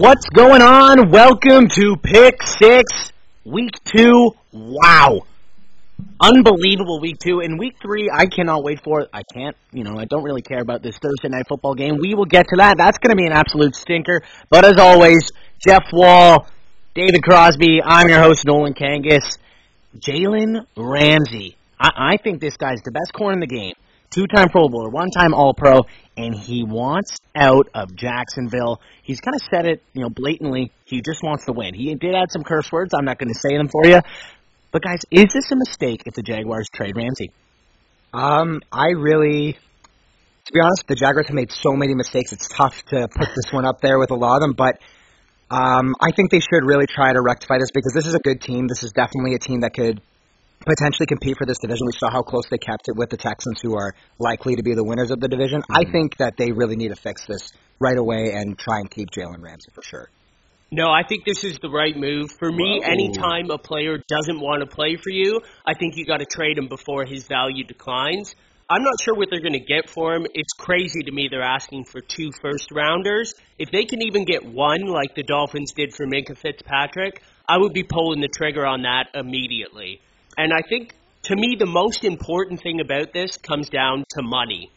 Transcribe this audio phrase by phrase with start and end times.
[0.00, 1.10] What's going on?
[1.10, 3.12] Welcome to Pick Six,
[3.44, 4.30] Week Two.
[4.50, 5.26] Wow.
[6.18, 7.40] Unbelievable week two.
[7.40, 9.10] In week three, I cannot wait for it.
[9.12, 11.98] I can't, you know, I don't really care about this Thursday night football game.
[12.00, 12.78] We will get to that.
[12.78, 14.22] That's going to be an absolute stinker.
[14.48, 15.20] But as always,
[15.62, 16.46] Jeff Wall,
[16.94, 19.36] David Crosby, I'm your host, Nolan Kangas.
[19.98, 21.58] Jalen Ramsey.
[21.78, 23.74] I, I think this guy's the best corner in the game.
[24.10, 25.82] Two time Pro Bowler, one time All Pro,
[26.16, 28.80] and he wants out of Jacksonville.
[29.02, 30.72] He's kind of said it, you know, blatantly.
[30.84, 31.74] He just wants to win.
[31.74, 32.92] He did add some curse words.
[32.92, 34.00] I'm not going to say them for you.
[34.72, 37.30] But guys, is this a mistake if the Jaguars trade Ramsey?
[38.12, 42.32] Um, I really, to be honest, the Jaguars have made so many mistakes.
[42.32, 44.78] It's tough to put this one up there with a lot of them, but
[45.50, 48.40] um, I think they should really try to rectify this because this is a good
[48.40, 48.66] team.
[48.66, 50.00] This is definitely a team that could
[50.66, 51.86] potentially compete for this division.
[51.86, 54.74] We saw how close they kept it with the Texans, who are likely to be
[54.74, 55.62] the winners of the division.
[55.62, 55.88] Mm-hmm.
[55.88, 59.08] I think that they really need to fix this right away and try and keep
[59.10, 60.08] Jalen Ramsey for sure.
[60.72, 62.30] No, I think this is the right move.
[62.38, 62.92] For me, Whoa.
[62.92, 66.58] anytime a player doesn't want to play for you, I think you got to trade
[66.58, 68.36] him before his value declines.
[68.70, 70.28] I'm not sure what they're going to get for him.
[70.32, 73.34] It's crazy to me they're asking for two first rounders.
[73.58, 77.72] If they can even get one, like the Dolphins did for Minkah Fitzpatrick, I would
[77.72, 80.00] be pulling the trigger on that immediately.
[80.40, 84.70] And I think, to me, the most important thing about this comes down to money.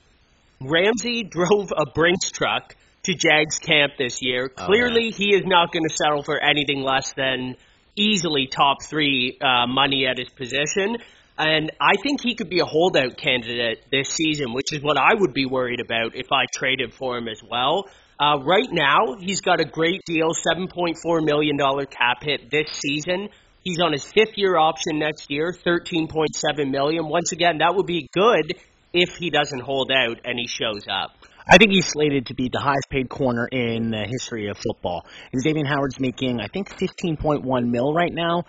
[0.59, 4.51] Ramsey drove a Brinks truck to Jags camp this year.
[4.57, 7.55] Oh, Clearly, he is not going to settle for anything less than
[7.95, 10.97] easily top three uh, money at his position.
[11.37, 15.13] And I think he could be a holdout candidate this season, which is what I
[15.13, 17.85] would be worried about if I traded for him as well.
[18.19, 23.29] Uh, right now, he's got a great deal, $7.4 million cap hit this season.
[23.63, 27.07] He's on his fifth year option next year, 13.7 million.
[27.07, 28.55] Once again, that would be good
[28.91, 31.11] if he doesn't hold out and he shows up.
[31.47, 35.05] I think he's slated to be the highest paid corner in the history of football.
[35.31, 38.43] And Xavien Howard's making, I think, 15.1 mil right now.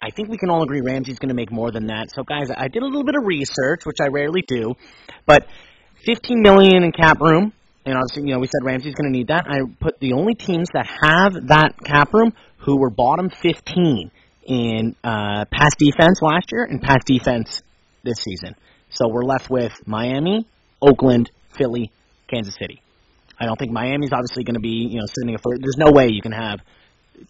[0.00, 2.10] I think we can all agree Ramsey's going to make more than that.
[2.10, 4.74] So, guys, I did a little bit of research, which I rarely do,
[5.26, 5.46] but
[6.04, 7.52] 15 million in cap room,
[7.86, 9.46] and obviously, you know, we said Ramsey's going to need that.
[9.46, 14.10] I put the only teams that have that cap room who were bottom 15
[14.46, 17.62] in uh, pass defense last year and pass defense
[18.02, 18.54] this season.
[18.90, 20.46] So we're left with Miami,
[20.80, 21.90] Oakland, Philly,
[22.28, 22.80] Kansas City.
[23.38, 25.38] I don't think Miami's obviously going to be, you know, sending a.
[25.58, 26.60] There's no way you can have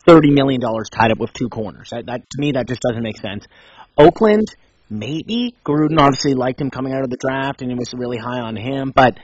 [0.07, 1.89] thirty million dollars tied up with two corners.
[1.91, 3.47] That, that to me that just doesn't make sense.
[3.97, 4.47] Oakland,
[4.91, 8.41] maybe Gruden obviously liked him coming out of the draft and he was really high
[8.41, 9.19] on him, but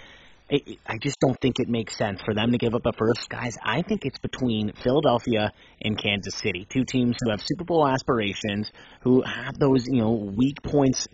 [0.51, 3.29] I just don't think it makes sense for them to give up a first.
[3.29, 7.87] Guys, I think it's between Philadelphia and Kansas City, two teams who have Super Bowl
[7.87, 8.71] aspirations,
[9.03, 11.07] who have those you know weak points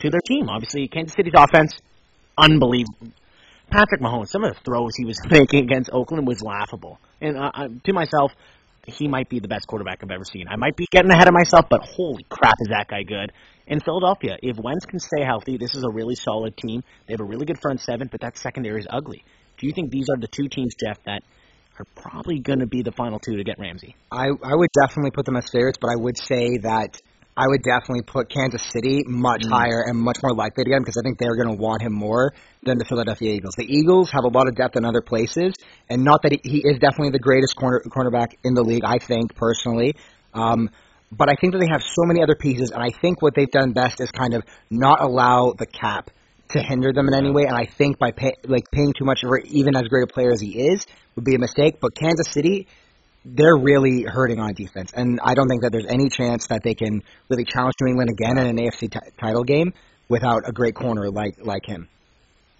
[0.00, 0.48] to their team.
[0.48, 1.78] Obviously, Kansas City's offense,
[2.36, 3.12] unbelievable.
[3.70, 6.98] Patrick Mahomes, some of the throws he was making against Oakland was laughable.
[7.20, 8.32] And uh, uh, to myself,
[8.86, 10.46] he might be the best quarterback I've ever seen.
[10.48, 13.32] I might be getting ahead of myself, but holy crap, is that guy good?
[13.66, 16.82] In Philadelphia, if Wentz can stay healthy, this is a really solid team.
[17.06, 19.24] They have a really good front seven, but that secondary is ugly.
[19.58, 21.22] Do you think these are the two teams, Jeff, that
[21.78, 23.94] are probably going to be the final two to get Ramsey?
[24.10, 27.00] I, I would definitely put them as favorites, but I would say that
[27.36, 29.50] I would definitely put Kansas City much mm.
[29.50, 31.82] higher and much more likely to get him because I think they're going to want
[31.82, 32.32] him more
[32.62, 33.54] than the Philadelphia Eagles.
[33.56, 35.54] The Eagles have a lot of depth in other places,
[35.88, 38.98] and not that he, he is definitely the greatest corner, cornerback in the league, I
[38.98, 39.94] think, personally.
[40.34, 40.70] Um,
[41.12, 43.50] but I think that they have so many other pieces, and I think what they've
[43.50, 46.10] done best is kind of not allow the cap
[46.50, 47.44] to hinder them in any way.
[47.44, 50.32] And I think by pay, like paying too much for even as great a player
[50.32, 50.86] as he is
[51.16, 51.78] would be a mistake.
[51.80, 52.66] But Kansas City
[53.24, 56.74] they're really hurting on defense, and I don't think that there's any chance that they
[56.74, 59.72] can really challenge New England again in an AFC t- title game
[60.08, 61.88] without a great corner like like him.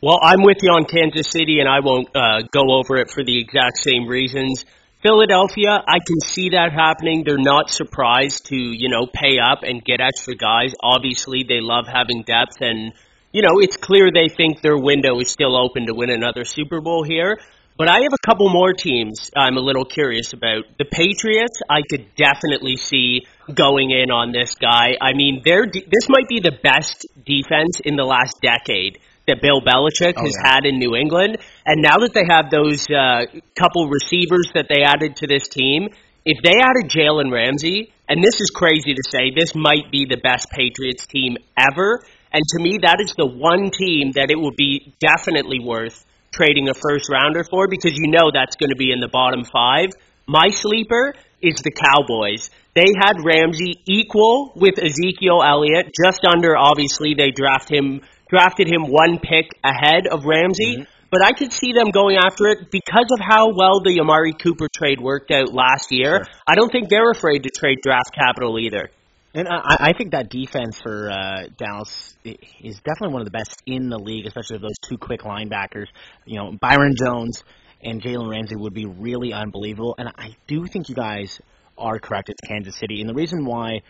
[0.03, 3.22] Well, I'm with you on Kansas City, and I won't uh, go over it for
[3.22, 4.65] the exact same reasons.
[5.03, 7.22] Philadelphia, I can see that happening.
[7.25, 10.72] They're not surprised to, you know, pay up and get extra guys.
[10.83, 12.92] Obviously, they love having depth, and,
[13.33, 16.80] you know, it's clear they think their window is still open to win another Super
[16.80, 17.39] Bowl here.
[17.80, 20.65] But I have a couple more teams I'm a little curious about.
[20.77, 23.24] The Patriots, I could definitely see
[23.54, 24.98] going in on this guy.
[25.00, 29.41] I mean, they're de- this might be the best defense in the last decade that
[29.41, 30.53] Bill Belichick oh, has yeah.
[30.53, 31.38] had in New England.
[31.65, 33.24] And now that they have those uh,
[33.56, 35.88] couple receivers that they added to this team,
[36.27, 40.18] if they added Jalen Ramsey, and this is crazy to say, this might be the
[40.18, 42.04] best Patriots team ever.
[42.30, 46.68] And to me, that is the one team that it would be definitely worth trading
[46.68, 49.91] a first rounder for because you know that's going to be in the bottom five.
[50.27, 52.50] My sleeper is the Cowboys.
[52.74, 56.56] They had Ramsey equal with Ezekiel Elliott, just under.
[56.56, 60.77] Obviously, they draft him drafted him one pick ahead of Ramsey.
[60.77, 60.84] Mm-hmm.
[61.10, 64.68] but I could see them going after it because of how well the Amari Cooper
[64.72, 66.22] trade worked out last year.
[66.24, 66.34] Sure.
[66.47, 68.91] I don't think they're afraid to trade draft capital either.
[69.32, 73.62] And I, I think that defense for uh, Dallas is definitely one of the best
[73.65, 75.86] in the league, especially with those two quick linebackers.
[76.24, 77.44] You know, Byron Jones
[77.82, 79.94] and Jalen Ramsey would be really unbelievable.
[79.98, 81.41] And I do think you guys
[81.78, 82.28] are correct.
[82.28, 83.82] It's Kansas City, and the reason why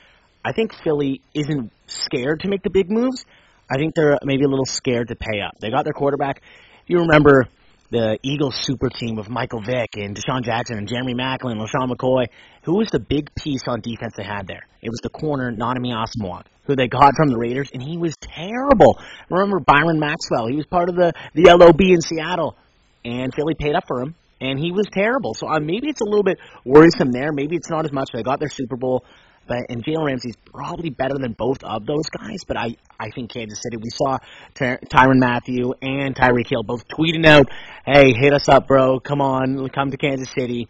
[0.44, 3.24] I think Philly isn't scared to make the big moves,
[3.70, 5.54] I think they're maybe a little scared to pay up.
[5.60, 6.42] They got their quarterback.
[6.82, 7.46] If you remember
[7.90, 11.90] the Eagles super team of Michael Vick and DeSean Jackson and Jeremy Maclin and LeSean
[11.90, 12.26] McCoy,
[12.62, 14.66] who was the big piece on defense they had there?
[14.80, 18.14] It was the corner, Nnamdi Asomugha, who they got from the Raiders, and he was
[18.20, 18.98] terrible.
[19.28, 20.46] Remember Byron Maxwell?
[20.46, 22.56] He was part of the, the LOB in Seattle,
[23.04, 25.34] and Philly paid up for him, and he was terrible.
[25.34, 27.32] So uh, maybe it's a little bit worrisome there.
[27.32, 28.10] Maybe it's not as much.
[28.12, 29.04] They got their Super Bowl.
[29.50, 32.44] But and Jalen Ramsey's probably better than both of those guys.
[32.46, 33.78] But I, I think Kansas City.
[33.78, 34.18] We saw
[34.54, 37.48] Ty- Tyrann Mathieu and Tyreek Hill both tweeting out,
[37.84, 39.00] "Hey, hit us up, bro.
[39.00, 40.68] Come on, come to Kansas City."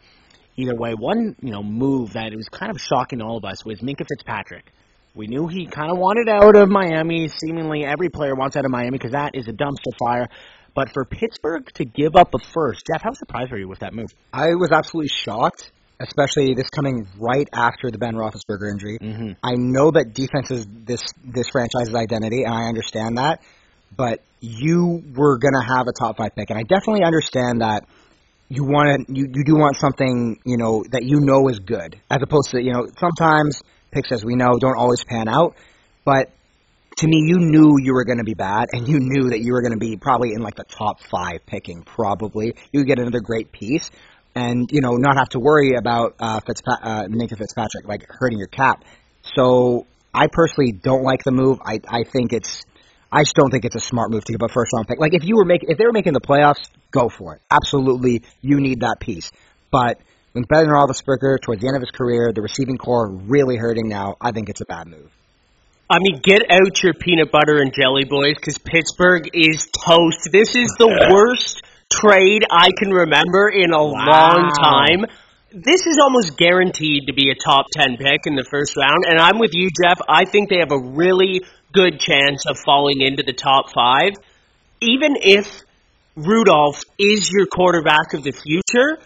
[0.57, 3.67] Either way, one you know move that was kind of shocking to all of us
[3.67, 4.73] was Minkah Fitzpatrick.
[5.15, 7.29] We knew he kind of wanted out of Miami.
[7.29, 10.27] Seemingly every player wants out of Miami because that is a dumpster fire.
[10.75, 13.93] But for Pittsburgh to give up a first, Jeff, how surprised were you with that
[13.93, 14.15] move?
[14.33, 18.99] I was absolutely shocked, especially this coming right after the Ben Roethlisberger injury.
[19.01, 19.37] Mhm.
[19.43, 23.43] I know that defense is this this franchise's identity, and I understand that.
[23.97, 27.85] But you were gonna have a top five pick, and I definitely understand that
[28.49, 31.97] you want to you, you do want something you know that you know is good,
[32.11, 33.63] as opposed to you know sometimes
[33.93, 35.55] picks as we know don't always pan out,
[36.05, 36.31] but
[36.97, 39.53] to me, you knew you were going to be bad, and you knew that you
[39.53, 41.83] were going to be probably in like the top five picking.
[41.83, 43.91] Probably you would get another great piece,
[44.35, 48.39] and you know not have to worry about uh, Fitzpa- uh, Minkah Fitzpatrick like hurting
[48.39, 48.85] your cap.
[49.35, 51.59] So I personally don't like the move.
[51.65, 52.65] I I think it's
[53.13, 54.99] I just don't think it's a smart move to give a first round pick.
[54.99, 57.43] Like if you were making if they were making the playoffs, go for it.
[57.51, 59.31] Absolutely, you need that piece.
[59.71, 59.99] But
[60.33, 64.17] when Ben Roethlisberger towards the end of his career, the receiving corps really hurting now,
[64.21, 65.11] I think it's a bad move.
[65.89, 70.29] I mean, get out your peanut butter and jelly boys because Pittsburgh is toast.
[70.31, 71.63] This is the worst
[71.93, 75.07] trade I can remember in a long time.
[75.53, 79.05] This is almost guaranteed to be a top 10 pick in the first round.
[79.09, 79.99] And I'm with you, Jeff.
[80.09, 81.43] I think they have a really
[81.73, 84.13] good chance of falling into the top five.
[84.81, 85.63] Even if
[86.17, 88.99] Rudolph is your quarterback of the future,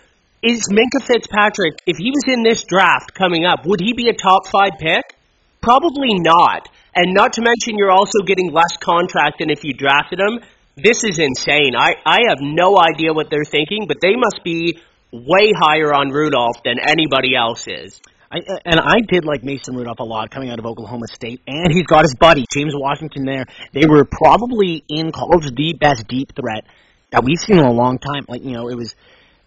[0.43, 4.15] is Minkah Fitzpatrick, if he was in this draft coming up, would he be a
[4.15, 5.17] top five pick?
[5.63, 6.69] Probably not.
[6.95, 10.41] And not to mention, you're also getting less contract than if you drafted him.
[10.76, 11.76] This is insane.
[11.76, 14.81] I, I have no idea what they're thinking, but they must be
[15.12, 18.00] way higher on Rudolph than anybody else is.
[18.32, 21.73] I, and I did like Mason Rudolph a lot coming out of Oklahoma State, and
[21.73, 23.47] he's got his buddy James Washington there.
[23.73, 26.65] They were probably in college the best deep threat
[27.12, 28.25] that we've seen in a long time.
[28.29, 28.97] Like you know, it was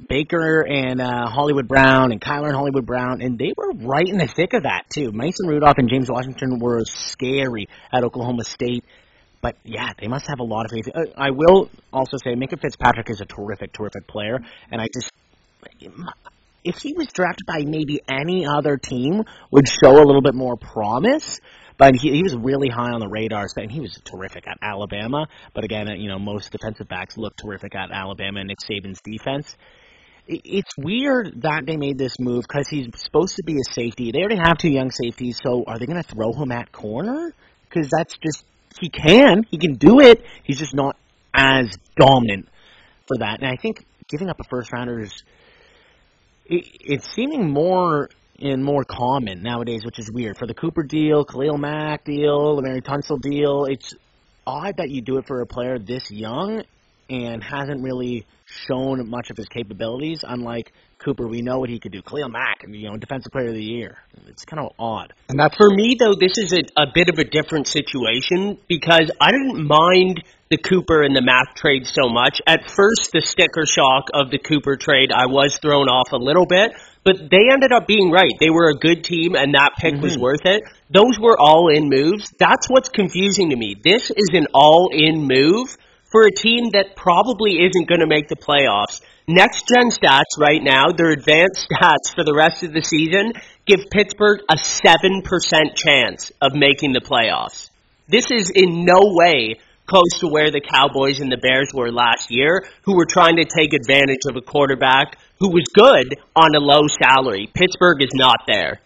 [0.07, 4.17] Baker and uh, Hollywood Brown and Kyler and Hollywood Brown, and they were right in
[4.17, 5.11] the thick of that too.
[5.11, 8.85] Mason Rudolph and James Washington were scary at Oklahoma State.
[9.47, 10.89] But yeah, they must have a lot of faith.
[10.93, 15.09] Uh, I will also say, Minkah Fitzpatrick is a terrific, terrific player, and I just
[16.65, 20.57] if he was drafted by maybe any other team, would show a little bit more
[20.57, 21.39] promise.
[21.77, 25.27] But he, he was really high on the radar, and he was terrific at Alabama.
[25.53, 28.99] But again, uh, you know, most defensive backs look terrific at Alabama and Nick Saban's
[28.99, 29.55] defense.
[30.27, 34.11] It's weird that they made this move because he's supposed to be a safety.
[34.11, 37.31] They already have two young safeties, so are they going to throw him at corner?
[37.69, 38.43] Because that's just
[38.79, 40.23] he can, he can do it.
[40.43, 40.95] He's just not
[41.33, 42.47] as dominant
[43.07, 43.41] for that.
[43.41, 45.23] And I think giving up a first rounder is
[46.45, 50.37] it, it's seeming more and more common nowadays, which is weird.
[50.37, 53.95] For the Cooper deal, Khalil Mack deal, the Mary Tunsil deal, it's
[54.45, 56.63] odd that you do it for a player this young
[57.09, 60.23] and hasn't really shown much of his capabilities.
[60.27, 62.01] Unlike Cooper, we know what he could do.
[62.01, 63.97] Khalil Mack, you know, Defensive Player of the Year.
[64.27, 65.13] It's kind of odd.
[65.29, 69.11] And that's For me, though, this is a, a bit of a different situation because
[69.21, 72.39] I didn't mind the Cooper and the Mack trade so much.
[72.47, 76.45] At first, the sticker shock of the Cooper trade, I was thrown off a little
[76.45, 76.71] bit,
[77.03, 78.31] but they ended up being right.
[78.39, 80.21] They were a good team, and that pick was mm-hmm.
[80.21, 80.63] worth it.
[80.89, 82.31] Those were all in moves.
[82.39, 83.75] That's what's confusing to me.
[83.81, 85.75] This is an all in move
[86.11, 89.01] for a team that probably isn't going to make the playoffs.
[89.27, 93.33] Next gen stats right now, their advanced stats for the rest of the season
[93.65, 95.21] give Pittsburgh a 7%
[95.75, 97.69] chance of making the playoffs.
[98.07, 102.29] This is in no way close to where the Cowboys and the Bears were last
[102.29, 106.59] year, who were trying to take advantage of a quarterback who was good on a
[106.59, 107.49] low salary.
[107.53, 108.79] Pittsburgh is not there.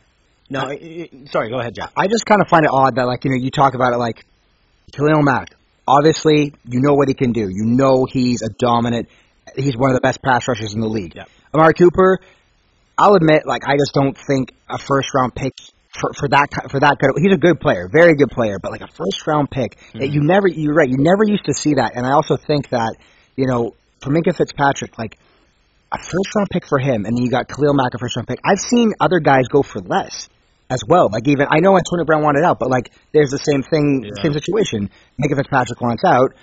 [0.50, 0.62] No,
[1.32, 1.92] sorry, go ahead, Jeff.
[1.96, 3.98] I just kind of find it odd that like you know you talk about it
[3.98, 4.26] like
[4.92, 5.56] Khalil Mack,
[5.92, 7.50] Obviously, you know what he can do.
[7.50, 9.10] You know he's a dominant.
[9.58, 11.16] He's one of the best pass rushers in the league.
[11.16, 11.28] Yep.
[11.54, 12.20] Amari Cooper,
[12.98, 15.52] I'll admit, like I just don't think a first round pick
[15.90, 17.12] for, for that for that good.
[17.22, 20.14] He's a good player, very good player, but like a first round pick, mm-hmm.
[20.14, 20.48] you never.
[20.48, 20.88] You're right.
[20.88, 22.96] You never used to see that, and I also think that
[23.36, 25.18] you know for Minkah Fitzpatrick, like
[25.92, 28.30] a first round pick for him, and then you got Khalil Mack a first round
[28.30, 28.40] pick.
[28.46, 30.30] I've seen other guys go for less
[30.72, 31.10] as well.
[31.12, 34.24] Like even I know Antonio Brown wanted out, but like there's the same thing, yeah.
[34.24, 34.90] same situation.
[35.20, 36.34] Minkah Fitzpatrick wants out,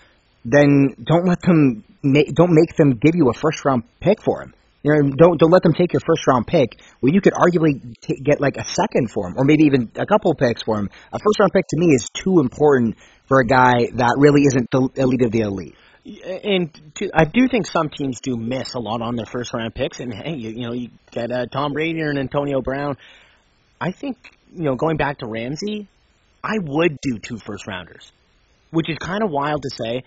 [0.44, 4.42] then don't let them make, don't make them give you a first round pick for
[4.42, 4.54] him.
[4.82, 7.96] You know, don't don't let them take your first round pick where you could arguably
[8.00, 10.90] t- get like a second for him, or maybe even a couple picks for him.
[11.12, 14.70] A first round pick to me is too important for a guy that really isn't
[14.70, 15.74] the elite of the elite.
[16.06, 19.74] And to, I do think some teams do miss a lot on their first round
[19.74, 20.00] picks.
[20.00, 22.96] And hey, you, you know, you get uh, Tom Brady and Antonio Brown.
[23.80, 24.16] I think
[24.52, 25.88] you know, going back to Ramsey,
[26.42, 28.10] I would do two first rounders,
[28.70, 30.04] which is kind of wild to say.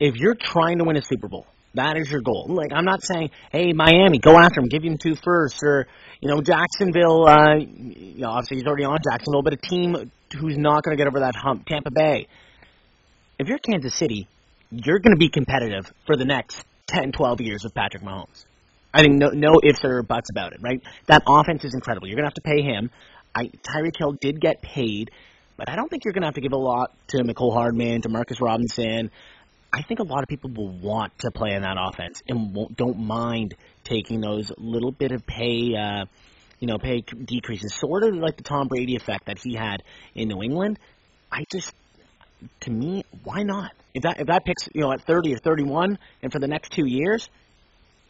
[0.00, 2.46] If you're trying to win a Super Bowl, that is your goal.
[2.48, 5.86] Like I'm not saying, hey Miami, go after him, give him two firsts, or
[6.20, 7.26] you know Jacksonville.
[7.26, 11.00] Uh, you know, obviously he's already on Jacksonville, but a team who's not going to
[11.02, 12.28] get over that hump, Tampa Bay.
[13.38, 14.28] If you're Kansas City,
[14.70, 18.44] you're going to be competitive for the next 10, 12 years with Patrick Mahomes.
[18.92, 20.82] I think no, no ifs or buts about it, right?
[21.06, 22.08] That offense is incredible.
[22.08, 22.90] You're going to have to pay him.
[23.34, 25.10] I, Tyreek Hill did get paid,
[25.56, 28.02] but I don't think you're going to have to give a lot to Mecole Hardman,
[28.02, 29.10] to Marcus Robinson.
[29.72, 32.76] I think a lot of people will want to play in that offense and won't,
[32.76, 33.54] don't mind
[33.84, 36.06] taking those little bit of pay, uh,
[36.58, 39.82] you know, pay decreases, sort of like the Tom Brady effect that he had
[40.14, 40.78] in New England.
[41.30, 41.74] I just,
[42.60, 43.72] to me, why not?
[43.94, 46.72] If that if that picks you know at 30 or 31, and for the next
[46.72, 47.28] two years,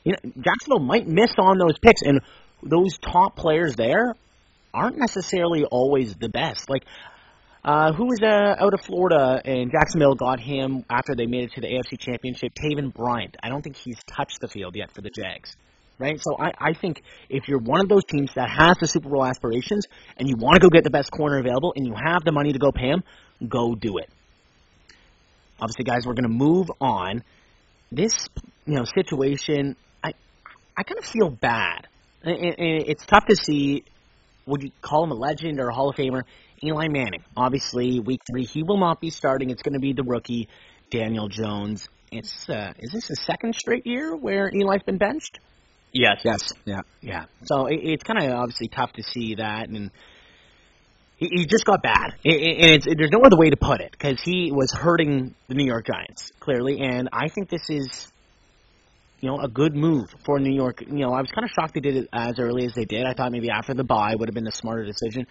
[0.05, 2.21] you know, Jacksonville might miss on those picks, and
[2.63, 4.15] those top players there
[4.73, 6.69] aren't necessarily always the best.
[6.69, 6.85] Like
[7.65, 11.53] uh, who was uh, out of Florida and Jacksonville got him after they made it
[11.53, 12.53] to the AFC Championship?
[12.55, 13.33] Taven Bryan.
[13.43, 15.57] I don't think he's touched the field yet for the Jags.
[15.99, 16.19] Right?
[16.21, 19.27] So I, I think if you're one of those teams that has the Super Bowl
[19.27, 19.87] aspirations
[20.17, 22.53] and you want to go get the best corner available and you have the money
[22.53, 23.03] to go pay him,
[23.47, 24.09] go do it.
[25.61, 27.25] Obviously, guys, we're going to move on.
[27.91, 28.29] This,
[28.65, 29.75] you know, situation,
[30.79, 31.89] I, kind of feel bad.
[32.23, 33.85] It's tough to see.
[34.47, 36.23] Would you call him a legend or a Hall of Famer?
[36.63, 39.51] Eli Manning, obviously, week three, he will not be starting.
[39.51, 40.49] It's going to be the rookie,
[40.91, 41.89] Daniel Jones.
[42.11, 45.39] It's uh, is this the second straight year where Eli's been benched?
[45.93, 46.23] Yes.
[46.25, 46.53] Yes.
[46.65, 46.81] Yeah.
[47.01, 47.27] Yeah.
[47.45, 49.91] So it, it's kind of obviously tough to see that, and
[51.17, 52.15] he, he just got bad.
[52.25, 55.55] It, and it's, there's no other way to put it because he was hurting the
[55.55, 58.11] New York Giants clearly, and I think this is
[59.21, 60.81] you know, a good move for New York.
[60.81, 63.05] You know, I was kind of shocked they did it as early as they did.
[63.05, 65.27] I thought maybe after the bye would have been a smarter decision.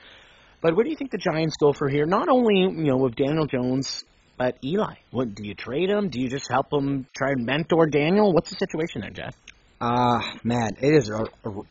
[0.62, 2.06] But where do you think the Giants go for here?
[2.06, 4.04] Not only you know with Daniel Jones,
[4.38, 4.96] but Eli.
[5.12, 6.10] What do you trade him?
[6.10, 8.34] Do you just help him try and mentor Daniel?
[8.34, 9.36] What's the situation there, Jeff?
[9.80, 11.26] Uh man, it is an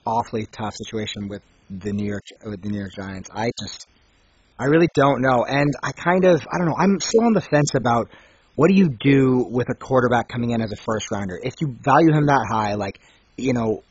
[0.06, 3.28] awfully tough situation with the New York with the New York Giants.
[3.32, 3.86] I just
[4.58, 6.76] I really don't know, and I kind of I don't know.
[6.78, 8.08] I'm still on the fence about
[8.56, 11.38] what do you do with a quarterback coming in as a first rounder.
[11.40, 12.98] If you value him that high, like
[13.36, 13.84] you know,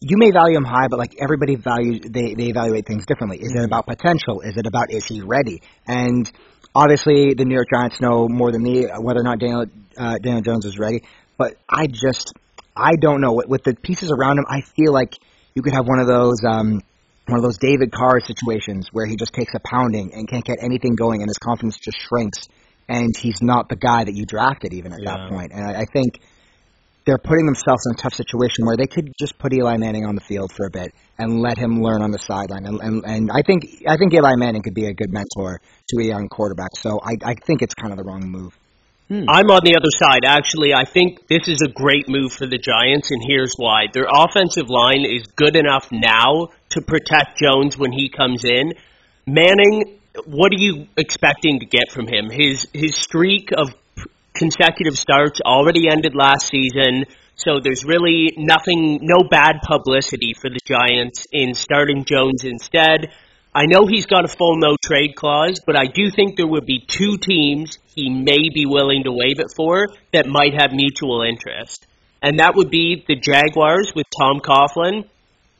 [0.00, 3.38] you may value him high, but like everybody values they they evaluate things differently.
[3.38, 4.40] Is it about potential?
[4.40, 5.62] Is it about is he ready?
[5.86, 6.30] And
[6.74, 9.66] obviously, the New York Giants know more than me whether or not Daniel
[9.96, 11.02] uh, Daniel Jones is ready.
[11.36, 12.32] But I just
[12.76, 14.44] I don't know with, with the pieces around him.
[14.48, 15.14] I feel like
[15.54, 16.42] you could have one of those.
[16.48, 16.82] Um,
[17.26, 20.58] one of those David Carr situations where he just takes a pounding and can't get
[20.60, 22.48] anything going, and his confidence just shrinks,
[22.88, 25.16] and he's not the guy that you drafted even at yeah.
[25.16, 25.52] that point.
[25.52, 26.20] And I, I think
[27.06, 30.14] they're putting themselves in a tough situation where they could just put Eli Manning on
[30.14, 32.64] the field for a bit and let him learn on the sideline.
[32.64, 36.00] And, and, and I think I think Eli Manning could be a good mentor to
[36.00, 36.70] a young quarterback.
[36.78, 38.58] So I, I think it's kind of the wrong move.
[39.08, 39.28] Hmm.
[39.28, 40.24] I'm on the other side.
[40.24, 43.84] Actually, I think this is a great move for the Giants, and here's why.
[43.92, 48.72] Their offensive line is good enough now to protect Jones when he comes in.
[49.26, 52.30] Manning, what are you expecting to get from him?
[52.30, 53.74] His his streak of
[54.34, 57.06] consecutive starts already ended last season.
[57.36, 63.10] So there's really nothing, no bad publicity for the Giants in starting Jones instead.
[63.52, 66.66] I know he's got a full no trade clause, but I do think there would
[66.66, 71.22] be two teams he may be willing to waive it for that might have mutual
[71.22, 71.86] interest.
[72.22, 75.08] And that would be the Jaguars with Tom Coughlin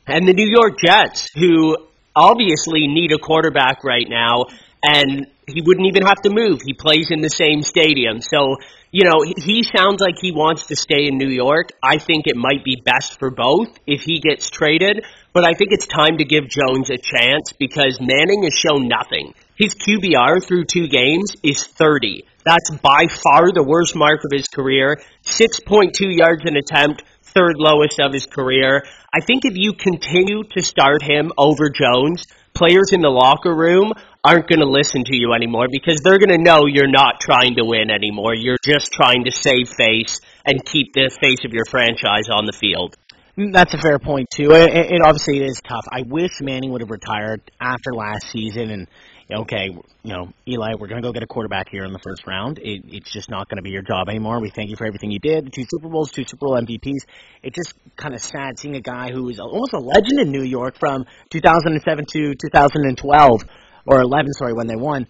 [0.07, 1.77] and the New York Jets, who
[2.15, 4.45] obviously need a quarterback right now
[4.83, 6.61] and he wouldn't even have to move.
[6.63, 8.21] He plays in the same stadium.
[8.21, 8.57] So,
[8.91, 11.69] you know, he sounds like he wants to stay in New York.
[11.83, 15.71] I think it might be best for both if he gets traded, but I think
[15.71, 19.33] it's time to give Jones a chance because Manning has shown nothing.
[19.57, 22.25] His QBR through two games is 30.
[22.45, 25.01] That's by far the worst mark of his career.
[25.25, 27.03] 6.2 yards an attempt,
[27.35, 28.83] third lowest of his career.
[29.13, 32.23] I think if you continue to start him over Jones,
[32.53, 33.91] players in the locker room
[34.23, 37.55] aren't going to listen to you anymore because they're going to know you're not trying
[37.55, 38.33] to win anymore.
[38.33, 42.53] You're just trying to save face and keep the face of your franchise on the
[42.53, 42.95] field.
[43.37, 44.51] Mm, that's a fair point too.
[44.51, 45.85] It, it obviously is tough.
[45.91, 48.87] I wish Manning would have retired after last season and
[49.31, 49.69] okay,
[50.03, 52.59] you know, Eli, we're going to go get a quarterback here in the first round.
[52.59, 54.39] It, it's just not going to be your job anymore.
[54.39, 55.51] We thank you for everything you did.
[55.51, 57.05] Two Super Bowls, two Super Bowl MVPs.
[57.41, 60.43] It's just kind of sad seeing a guy who is almost a legend in New
[60.43, 63.41] York from 2007 to 2012
[63.87, 65.07] or 11, sorry, when they won,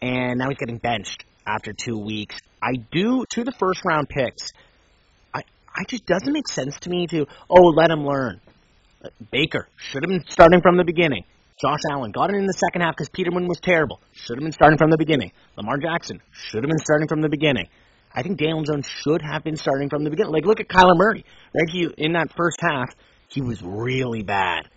[0.00, 2.36] and now he's getting benched after two weeks.
[2.62, 4.52] I do to the first round picks.
[5.34, 5.42] I
[5.74, 8.40] I just doesn't make sense to me to oh let him learn.
[9.32, 11.24] Baker should have been starting from the beginning.
[11.62, 14.00] Josh Allen got it in the second half because Peterman was terrible.
[14.12, 15.30] Should have been starting from the beginning.
[15.56, 17.68] Lamar Jackson should have been starting from the beginning.
[18.12, 20.32] I think Daniel Jones should have been starting from the beginning.
[20.32, 21.70] Like look at Kyler Murray, right?
[21.70, 22.90] He in that first half
[23.28, 24.68] he was really bad,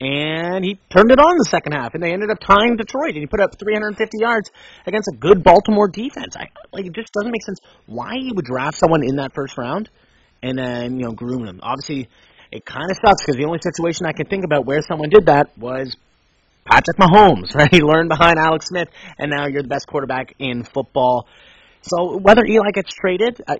[0.00, 3.18] and he turned it on the second half, and they ended up tying Detroit, and
[3.18, 4.50] he put up 350 yards
[4.86, 6.36] against a good Baltimore defense.
[6.36, 9.56] I like it just doesn't make sense why you would draft someone in that first
[9.56, 9.88] round
[10.42, 11.60] and then you know groom them.
[11.62, 12.08] Obviously,
[12.52, 15.26] it kind of sucks because the only situation I can think about where someone did
[15.26, 15.96] that was
[16.70, 17.72] Patrick Mahomes, right?
[17.72, 21.26] He learned behind Alex Smith, and now you're the best quarterback in football.
[21.82, 23.58] So whether Eli gets traded, I,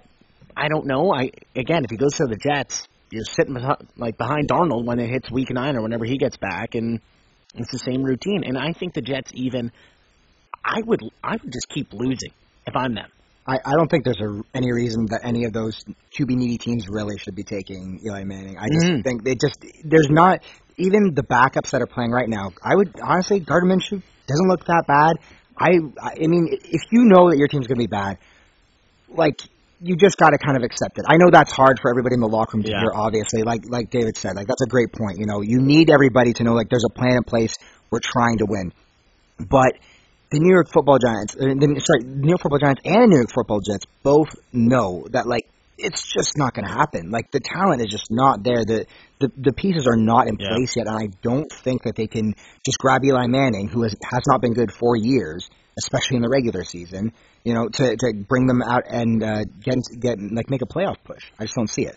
[0.56, 1.12] I don't know.
[1.12, 4.98] I again, if he goes to the Jets, you're sitting behind, like behind Darnold when
[4.98, 7.00] it hits Week Nine or whenever he gets back, and
[7.54, 8.42] it's the same routine.
[8.44, 9.72] And I think the Jets even,
[10.64, 12.32] I would, I would just keep losing
[12.66, 13.08] if I'm them.
[13.46, 16.86] I, I don't think there's a, any reason that any of those QB needy teams
[16.88, 18.58] really should be taking Eli Manning.
[18.58, 19.00] I just mm-hmm.
[19.00, 20.42] think they just there's not
[20.78, 24.64] even the backups that are playing right now, I would honestly Gardner Minshew doesn't look
[24.66, 25.16] that bad.
[25.58, 28.18] I I mean, if you know that your team's going to be bad,
[29.09, 29.40] like
[29.81, 31.05] you just got to kind of accept it.
[31.09, 32.81] I know that's hard for everybody in the locker room to yeah.
[32.81, 32.92] hear.
[32.94, 35.18] Obviously, like like David said, like that's a great point.
[35.18, 37.55] You know, you need everybody to know like there's a plan in place.
[37.90, 38.72] We're trying to win,
[39.38, 39.72] but
[40.31, 43.16] the New York Football Giants, uh, the, sorry, New York Football Giants and the New
[43.16, 47.10] York Football Jets both know that like it's just not going to happen.
[47.10, 48.64] Like the talent is just not there.
[48.64, 48.86] The
[49.20, 50.48] the, the pieces are not in yeah.
[50.50, 53.94] place yet, and I don't think that they can just grab Eli Manning, who has
[54.04, 57.12] has not been good for years, especially in the regular season.
[57.44, 60.96] You know, to to bring them out and uh, get get like make a playoff
[61.04, 61.24] push.
[61.38, 61.96] I just don't see it.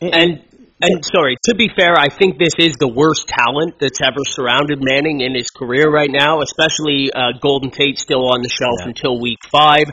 [0.00, 0.42] And
[0.80, 4.78] and sorry, to be fair, I think this is the worst talent that's ever surrounded
[4.82, 8.88] Manning in his career right now, especially uh, Golden Tate still on the shelf yeah.
[8.88, 9.86] until week five.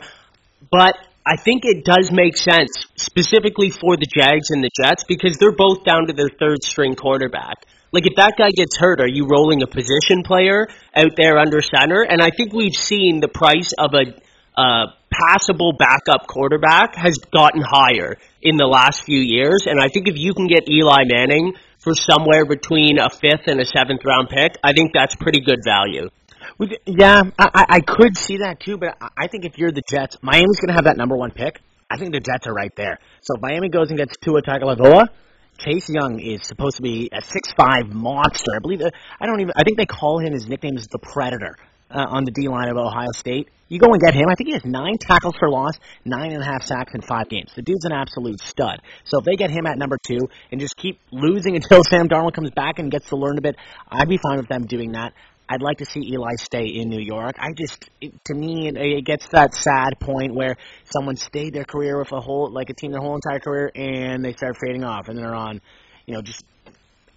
[0.70, 5.38] But I think it does make sense, specifically for the Jags and the Jets, because
[5.38, 7.66] they're both down to their third string quarterback.
[7.94, 11.62] Like, if that guy gets hurt, are you rolling a position player out there under
[11.62, 12.02] center?
[12.02, 14.12] And I think we've seen the price of a
[14.60, 19.66] uh, passable backup quarterback has gotten higher in the last few years.
[19.68, 23.60] And I think if you can get Eli Manning for somewhere between a fifth and
[23.62, 26.10] a seventh round pick, I think that's pretty good value.
[26.86, 30.60] Yeah, I, I could see that too, but I think if you're the Jets, Miami's
[30.60, 31.60] going to have that number one pick.
[31.90, 33.00] I think the Jets are right there.
[33.22, 35.08] So if Miami goes and gets Tua Tagovailoa,
[35.60, 38.52] Chase Young is supposed to be a six-five monster.
[38.56, 38.82] I believe.
[39.20, 39.54] I don't even.
[39.56, 40.34] I think they call him.
[40.34, 41.56] His nickname is the Predator
[41.92, 43.50] uh, on the D line of Ohio State.
[43.70, 44.30] You go and get him.
[44.30, 45.74] I think he has nine tackles for loss,
[46.06, 47.52] nine and a half sacks in five games.
[47.56, 48.82] The dude's an absolute stud.
[49.04, 50.20] So if they get him at number two
[50.52, 53.56] and just keep losing until Sam Darnold comes back and gets to learn a bit,
[53.90, 55.14] I'd be fine with them doing that.
[55.50, 57.36] I'd like to see Eli stay in New York.
[57.38, 61.66] I just, it, to me, it, it gets that sad point where someone stayed their
[61.66, 64.84] career with a whole, like a team their whole entire career, and they start fading
[64.84, 65.62] off, and then they're on,
[66.06, 66.44] you know, just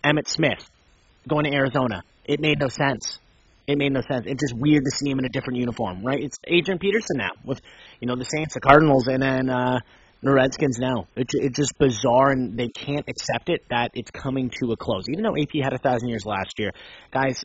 [0.05, 0.69] Emmitt Smith
[1.29, 2.03] going to Arizona.
[2.25, 3.19] It made no sense.
[3.67, 4.27] It made no sense.
[4.27, 6.23] It's just weird to see him in a different uniform, right?
[6.23, 7.61] It's Adrian Peterson now with,
[8.01, 9.81] you know, the Saints, the Cardinals, and then uh,
[10.23, 11.07] the Redskins now.
[11.17, 15.09] It's it's just bizarre, and they can't accept it that it's coming to a close.
[15.09, 16.73] Even though AP had a thousand years last year,
[17.12, 17.45] guys,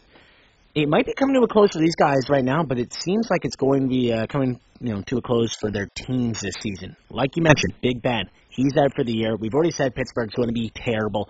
[0.73, 3.29] it might be coming to a close for these guys right now, but it seems
[3.29, 6.39] like it's going to be uh, coming, you know, to a close for their teams
[6.41, 6.95] this season.
[7.10, 9.36] Like you mentioned, Big Ben, he's out for the year.
[9.36, 11.29] We've already said Pittsburgh's going to be terrible.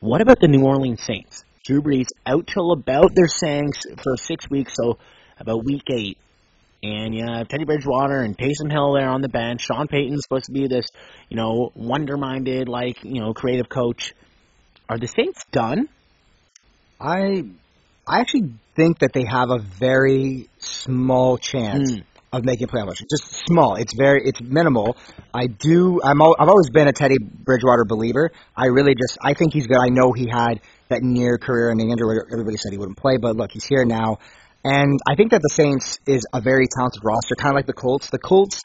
[0.00, 1.44] What about the New Orleans Saints?
[1.66, 4.98] Drew Brees out till about they're saying for six weeks, so
[5.38, 6.16] about week eight.
[6.82, 9.62] And you have Teddy Bridgewater and Taysom Hill there on the bench.
[9.62, 10.86] Sean Payton's supposed to be this,
[11.28, 14.14] you know, wonder-minded, like you know, creative coach.
[14.88, 15.88] Are the Saints done?
[17.00, 17.44] I
[18.08, 22.04] I actually think that they have a very small chance Mm.
[22.32, 22.94] of making a playoff.
[23.10, 23.74] Just small.
[23.76, 24.22] It's very.
[24.24, 24.96] It's minimal.
[25.34, 26.00] I do.
[26.02, 26.20] I'm.
[26.20, 28.30] Al- I've always been a Teddy Bridgewater believer.
[28.56, 29.18] I really just.
[29.22, 29.78] I think he's good.
[29.80, 33.36] I know he had that near career-ending injury where everybody said he wouldn't play, but
[33.36, 34.18] look, he's here now.
[34.64, 37.72] And I think that the Saints is a very talented roster, kind of like the
[37.74, 38.10] Colts.
[38.10, 38.62] The Colts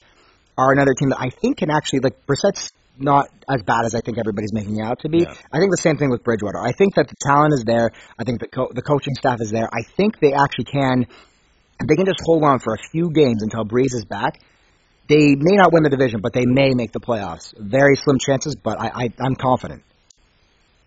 [0.57, 4.01] are another team that I think can actually like Brissett's not as bad as I
[4.01, 5.19] think everybody's making it out to be.
[5.19, 5.33] Yeah.
[5.51, 6.59] I think the same thing with Bridgewater.
[6.59, 7.91] I think that the talent is there.
[8.17, 9.67] I think the co- the coaching staff is there.
[9.71, 11.07] I think they actually can.
[11.87, 14.39] They can just hold on for a few games until Brees is back,
[15.07, 17.53] they may not win the division, but they may make the playoffs.
[17.57, 19.83] Very slim chances, but I, I I'm confident.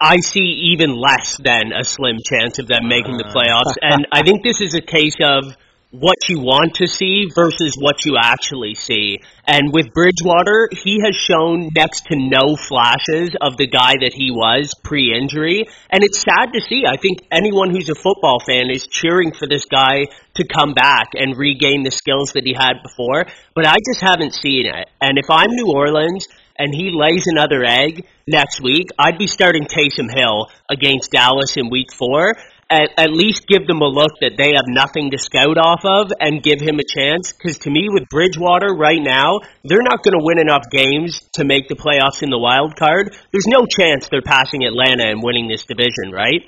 [0.01, 3.33] I see even less than a slim chance of them making the ah.
[3.33, 3.77] playoffs.
[3.81, 5.57] And I think this is a case of
[5.91, 9.21] what you want to see versus what you actually see.
[9.47, 14.31] And with Bridgewater, he has shown next to no flashes of the guy that he
[14.31, 15.65] was pre injury.
[15.91, 16.85] And it's sad to see.
[16.87, 21.09] I think anyone who's a football fan is cheering for this guy to come back
[21.15, 23.25] and regain the skills that he had before.
[23.55, 24.91] But I just haven't seen it.
[25.01, 26.27] And if I'm New Orleans,
[26.59, 31.71] and he lays another egg next week, I'd be starting Taysom Hill against Dallas in
[31.71, 32.35] week four.
[32.69, 36.11] At, at least give them a look that they have nothing to scout off of
[36.19, 37.33] and give him a chance.
[37.33, 41.45] Because to me, with Bridgewater right now, they're not going to win enough games to
[41.45, 43.15] make the playoffs in the wild card.
[43.31, 46.43] There's no chance they're passing Atlanta and winning this division, right?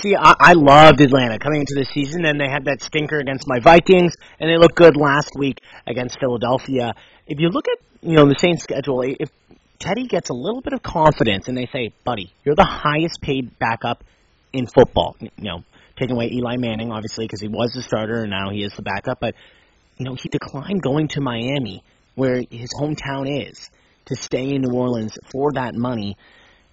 [0.00, 3.46] See, I, I loved Atlanta coming into the season, and they had that stinker against
[3.46, 6.94] my Vikings, and they looked good last week against Philadelphia.
[7.26, 9.28] If you look at you know the Saints' schedule, if
[9.78, 13.58] Teddy gets a little bit of confidence, and they say, "Buddy, you're the highest paid
[13.58, 14.04] backup
[14.52, 15.64] in football," you know,
[15.96, 18.82] taking away Eli Manning, obviously, because he was the starter and now he is the
[18.82, 19.34] backup, but
[19.96, 21.82] you know he declined going to Miami,
[22.14, 23.70] where his hometown is,
[24.06, 26.16] to stay in New Orleans for that money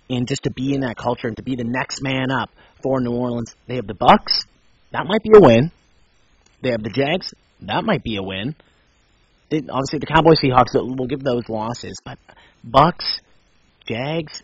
[0.10, 2.50] and just to be in that culture and to be the next man up
[2.82, 3.56] for New Orleans.
[3.68, 4.44] They have the Bucks.
[4.92, 5.72] That might be a win.
[6.62, 7.34] They have the Jags.
[7.62, 8.56] That might be a win.
[9.50, 12.00] They, obviously, the Cowboys, Seahawks, we'll give those losses.
[12.04, 12.18] But
[12.64, 13.22] Bucks,
[13.88, 14.42] Jags.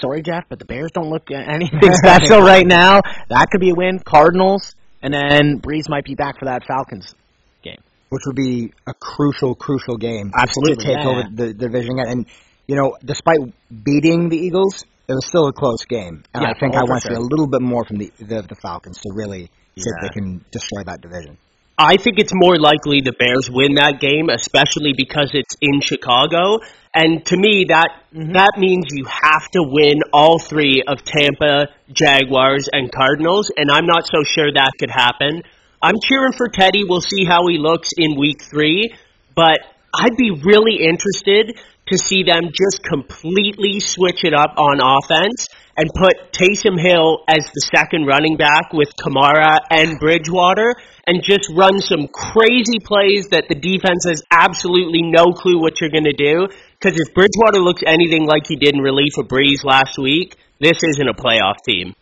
[0.00, 3.00] Sorry, Jeff, but the Bears don't look anything special right now.
[3.28, 3.98] That could be a win.
[4.00, 7.14] Cardinals, and then Brees might be back for that Falcons
[7.62, 7.82] game.
[8.10, 11.08] which would be a crucial, crucial game Absolutely, to take yeah.
[11.08, 11.98] over the division.
[11.98, 12.26] And
[12.66, 13.38] you know, despite
[13.84, 16.22] beating the Eagles, it was still a close game.
[16.34, 18.12] And Yeah, I think oh, I want to see a little bit more from the
[18.18, 19.92] the, the Falcons to really see Yeah.
[19.96, 21.38] if they can destroy that division.
[21.78, 26.58] I think it's more likely the Bears win that game, especially because it's in Chicago.
[26.92, 28.32] And to me, that mm-hmm.
[28.32, 33.52] that means you have to win all three of Tampa, Jaguars, and Cardinals.
[33.56, 35.42] And I'm not so sure that could happen.
[35.80, 36.82] I'm cheering for Teddy.
[36.82, 38.92] We'll see how he looks in Week Three,
[39.36, 39.60] but
[39.94, 45.46] I'd be really interested to see them just completely switch it up on offense
[45.78, 50.74] and put Taysom Hill as the second running back with Kamara and Bridgewater
[51.06, 55.94] and just run some crazy plays that the defense has absolutely no clue what you're
[55.94, 56.48] going to do.
[56.74, 60.82] Because if Bridgewater looks anything like he did in relief of Brees last week, this
[60.82, 61.94] isn't a playoff team.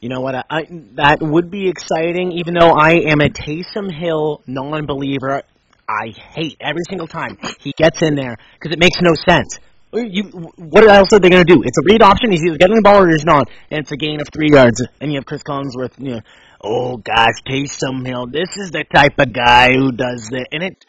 [0.00, 0.34] You know what?
[0.34, 2.32] I, I that would be exciting.
[2.32, 5.42] Even though I am a Taysom Hill non-believer,
[5.86, 9.58] I hate every single time he gets in there because it makes no sense.
[9.92, 10.24] You,
[10.56, 11.62] what else are they going to do?
[11.64, 12.30] It's a read option.
[12.30, 14.80] He's either getting the ball or he's not, and it's a gain of three yards.
[15.00, 15.98] And you have Chris Collinsworth.
[15.98, 16.20] You know,
[16.62, 18.26] oh gosh, Taysom Hill.
[18.30, 20.84] This is the type of guy who does that, and it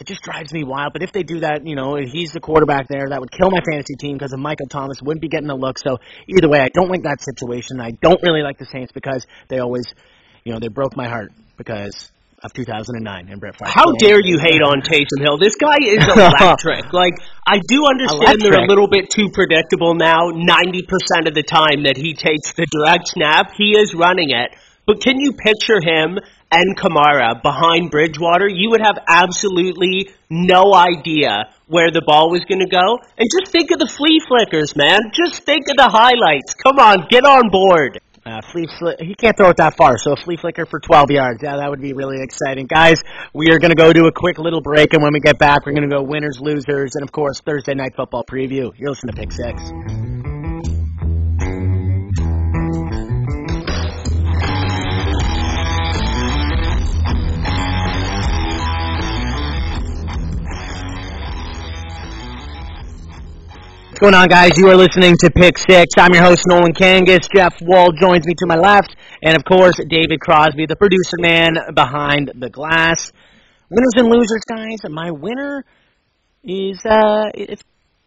[0.00, 0.92] it just drives me wild.
[0.92, 3.60] But if they do that, you know, he's the quarterback there, that would kill my
[3.68, 5.78] fantasy team because of Michael Thomas wouldn't be getting a look.
[5.78, 7.80] So either way, I don't like that situation.
[7.80, 9.92] I don't really like the Saints because they always,
[10.44, 12.10] you know, they broke my heart because
[12.42, 13.70] of 2009 and Brett Favre.
[13.70, 15.38] How dare you hate on Taysom Hill?
[15.38, 16.92] This guy is electric.
[16.92, 17.14] like,
[17.46, 20.30] I do understand they're a little bit too predictable now.
[20.30, 24.54] 90% of the time that he takes the direct snap, he is running it.
[24.86, 26.18] But can you picture him
[26.50, 28.48] and Kamara behind Bridgewater?
[28.48, 32.96] You would have absolutely no idea where the ball was going to go.
[33.18, 35.12] And just think of the flea flickers, man.
[35.12, 36.54] Just think of the highlights.
[36.54, 38.00] Come on, get on board.
[38.28, 41.10] Uh, flea fli- he can't throw it that far, so a flea flicker for 12
[41.10, 41.42] yards.
[41.42, 42.66] Yeah, that would be really exciting.
[42.66, 45.38] Guys, we are going to go do a quick little break, and when we get
[45.38, 48.70] back, we're going to go winners, losers, and of course, Thursday night football preview.
[48.76, 50.07] You're listening to Pick Six.
[63.98, 64.52] What's going on, guys?
[64.56, 65.94] You are listening to Pick Six.
[65.98, 67.26] I'm your host, Nolan Kangas.
[67.34, 71.56] Jeff Wall joins me to my left, and of course, David Crosby, the producer man
[71.74, 73.10] behind the glass.
[73.68, 74.88] Winners and losers, guys.
[74.88, 75.64] My winner
[76.44, 77.64] is uh, it's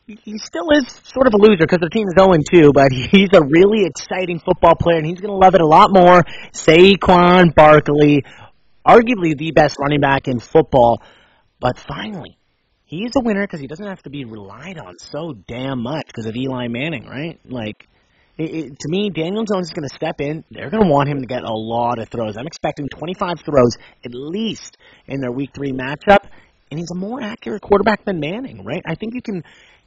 [0.08, 3.42] he still is sort of a loser because their team is 0-2, but he's a
[3.42, 6.24] really exciting football player, and he's going to love it a lot more.
[6.54, 8.24] Saquon Barkley,
[8.88, 11.02] arguably the best running back in football,
[11.60, 12.38] but finally,
[12.92, 16.26] he's a winner because he doesn't have to be relied on so damn much because
[16.26, 17.40] of Eli Manning, right?
[17.46, 17.88] Like,
[18.38, 20.44] it, it, to me, Daniel Jones is going to step in.
[20.52, 22.36] They're going to want him to get a lot of throws.
[22.38, 24.78] I'm expecting 25 throws at least
[25.08, 26.26] in their Week Three matchup,
[26.70, 28.84] and he's a more accurate quarterback than Manning, right?
[28.86, 29.44] I think you can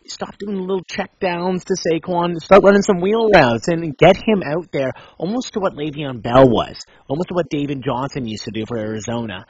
[0.07, 4.43] stop doing little check downs to Saquon, start running some wheel routes, and get him
[4.43, 8.51] out there almost to what Le'Veon Bell was, almost to what David Johnson used to
[8.51, 9.45] do for Arizona,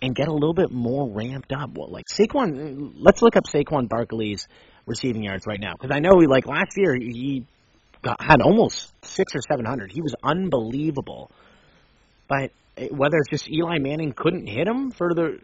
[0.00, 1.70] and get a little bit more ramped up.
[1.74, 4.46] Well, like Saquon, let's look up Saquon Barkley's
[4.86, 7.44] receiving yards right now because I know, like last year, he
[8.02, 9.92] got, had almost six or seven hundred.
[9.92, 11.30] He was unbelievable,
[12.28, 15.38] but eh, whether it's just Eli Manning couldn't hit him for the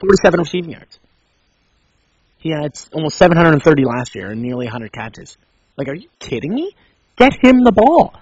[0.00, 0.98] forty-seven receiving yards.
[2.44, 5.38] He had almost 730 last year and nearly 100 catches.
[5.78, 6.76] Like, are you kidding me?
[7.16, 8.12] Get him the ball.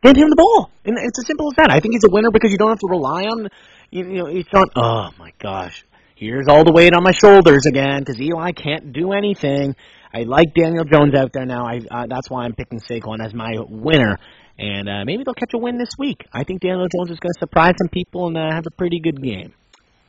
[0.00, 0.70] Get him the ball.
[0.84, 1.72] And it's as simple as that.
[1.72, 3.48] I think he's a winner because you don't have to rely on,
[3.90, 8.00] you know, it's not, oh my gosh, here's all the weight on my shoulders again
[8.00, 9.74] because Eli can't do anything.
[10.12, 11.66] I like Daniel Jones out there now.
[11.66, 14.18] I, uh, that's why I'm picking Saquon as my winner.
[14.58, 16.24] And uh, maybe they'll catch a win this week.
[16.32, 19.00] I think Daniel Jones is going to surprise some people and uh, have a pretty
[19.00, 19.52] good game.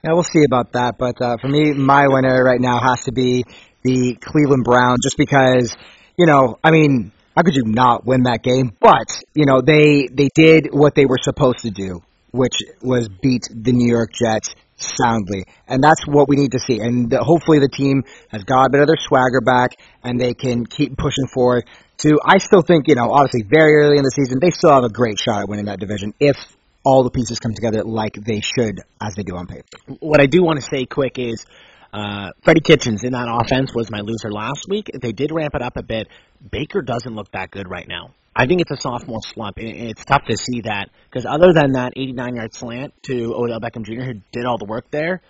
[0.04, 0.98] Yeah, we'll see about that.
[0.98, 3.44] But uh, for me, my winner right now has to be
[3.84, 5.76] the Cleveland Browns, just because
[6.18, 8.72] you know, I mean, how could you not win that game?
[8.80, 12.02] But you know, they they did what they were supposed to do,
[12.38, 16.80] which was beat the New York Jets soundly, and that's what we need to see.
[16.80, 19.72] And hopefully, the team has got a bit of their swagger back,
[20.04, 21.66] and they can keep pushing forward.
[22.00, 24.84] To I still think you know, obviously, very early in the season, they still have
[24.84, 26.38] a great shot at winning that division if
[26.84, 29.66] all the pieces come together like they should as they do on paper.
[30.00, 31.46] What I do want to say quick is
[31.92, 34.92] uh, Freddie Kitchens in that offense was my loser last week.
[34.94, 36.08] They did ramp it up a bit.
[36.52, 38.14] Baker doesn't look that good right now.
[38.40, 39.58] I think it's a sophomore slump.
[39.58, 43.60] and It's tough to see that because other than that 89 yard slant to Odell
[43.60, 45.22] Beckham Jr., who did all the work there,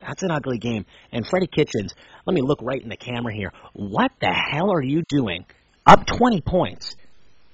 [0.00, 0.84] that's an ugly game.
[1.12, 1.94] And Freddie Kitchens,
[2.26, 3.52] let me look right in the camera here.
[3.74, 5.44] What the hell are you doing?
[5.86, 6.96] Up 20 points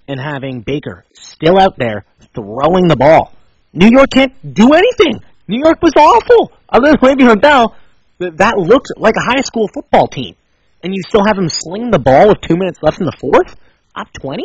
[0.09, 3.35] and having Baker still out there throwing the ball.
[3.75, 5.21] New York can't do anything.
[5.49, 6.51] New York was awful.
[6.67, 7.77] Other than Le'Veon Bell,
[8.21, 10.35] that looked like a high school football team.
[10.83, 13.55] And you still have him sling the ball with two minutes left in the fourth?
[13.95, 14.45] Up 20?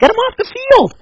[0.00, 0.94] Get him off the field.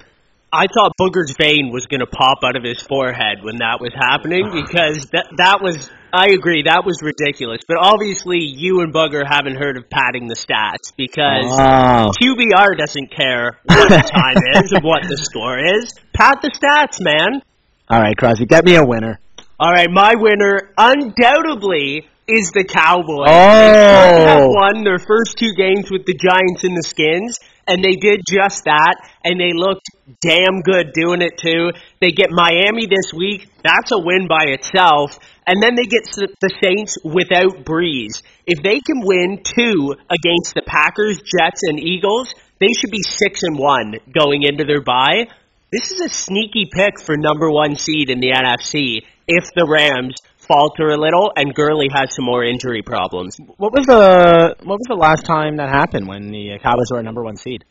[0.52, 3.92] I thought Booger's vein was going to pop out of his forehead when that was
[3.94, 7.60] happening because that that was I agree that was ridiculous.
[7.68, 12.10] But obviously you and Booger haven't heard of padding the stats because oh.
[12.16, 15.94] QBR doesn't care what the time is and what the score is.
[16.14, 17.42] Pad the stats, man.
[17.90, 19.20] All right, Crosby, get me a winner.
[19.60, 23.28] All right, my winner undoubtedly is the Cowboys.
[23.28, 27.84] Oh, they have won their first two games with the Giants and the Skins, and
[27.84, 29.88] they did just that, and they looked
[30.20, 31.70] damn good doing it too.
[32.00, 33.48] They get Miami this week.
[33.62, 35.18] That's a win by itself.
[35.46, 36.04] And then they get
[36.40, 38.22] the Saints without Brees.
[38.46, 43.42] If they can win two against the Packers, Jets, and Eagles, they should be six
[43.42, 45.28] and one going into their bye.
[45.70, 50.16] This is a sneaky pick for number one seed in the NFC if the Rams
[50.48, 53.36] falter a little and Gurley has some more injury problems.
[53.56, 57.02] What was the what was the last time that happened when the Cowboys were a
[57.02, 57.64] number one seed?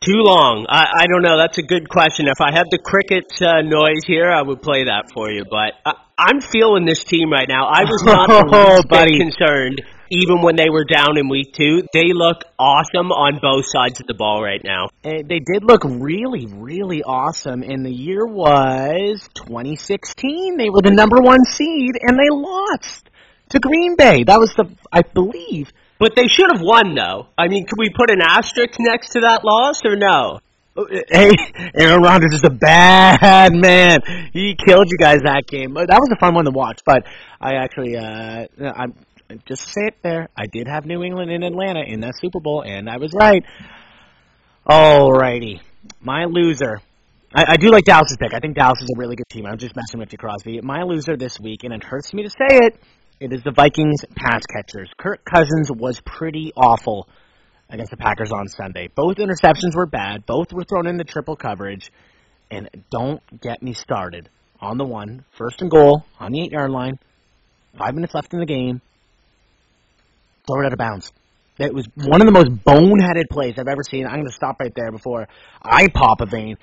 [0.00, 0.66] Too long.
[0.68, 1.36] I, I don't know.
[1.36, 2.28] That's a good question.
[2.28, 5.44] If I had the cricket uh, noise here, I would play that for you.
[5.48, 7.66] But I, I'm feeling this team right now.
[7.66, 11.82] I was not oh, bit concerned even when they were down in week two.
[11.92, 14.88] They look awesome on both sides of the ball right now.
[15.04, 17.62] And they did look really, really awesome.
[17.62, 20.56] And the year was 2016.
[20.56, 23.10] They were the number one seed, and they lost
[23.50, 24.24] to Green Bay.
[24.24, 25.72] That was the, I believe.
[25.98, 27.28] But they should have won, though.
[27.38, 30.40] I mean, could we put an asterisk next to that loss, or no?
[31.08, 31.30] Hey,
[31.74, 34.00] Aaron Rodgers is a bad man.
[34.34, 35.72] He killed you guys that game.
[35.72, 36.82] That was a fun one to watch.
[36.84, 37.06] But
[37.40, 38.92] I actually, uh, I'm
[39.46, 40.28] just say it there.
[40.36, 43.44] I did have New England in Atlanta in that Super Bowl, and I was right.
[44.66, 45.60] Alrighty,
[46.00, 46.80] my loser.
[47.34, 48.34] I, I do like Dallas's pick.
[48.34, 49.46] I think Dallas is a really good team.
[49.46, 50.60] I'm just messing with you, Crosby.
[50.62, 52.80] My loser this week, and it hurts me to say it,
[53.18, 54.90] it is the Vikings pass catchers.
[54.98, 57.08] Kirk Cousins was pretty awful
[57.68, 58.88] against the Packers on Sunday.
[58.94, 60.26] Both interceptions were bad.
[60.26, 61.90] Both were thrown into triple coverage.
[62.50, 64.28] And don't get me started
[64.60, 66.98] on the one, first and goal on the eight yard line.
[67.76, 68.80] Five minutes left in the game
[70.46, 71.12] throw it out of bounds.
[71.58, 74.06] It was one of the most boneheaded plays I've ever seen.
[74.06, 75.26] I'm going to stop right there before
[75.62, 76.56] I pop a vein.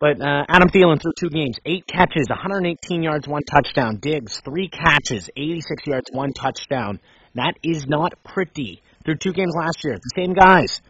[0.00, 3.98] But uh, Adam Thielen through two games, eight catches, 118 yards, one touchdown.
[4.02, 6.98] Diggs, three catches, 86 yards, one touchdown.
[7.36, 8.82] That is not pretty.
[9.04, 10.80] Through two games last year, the same guys.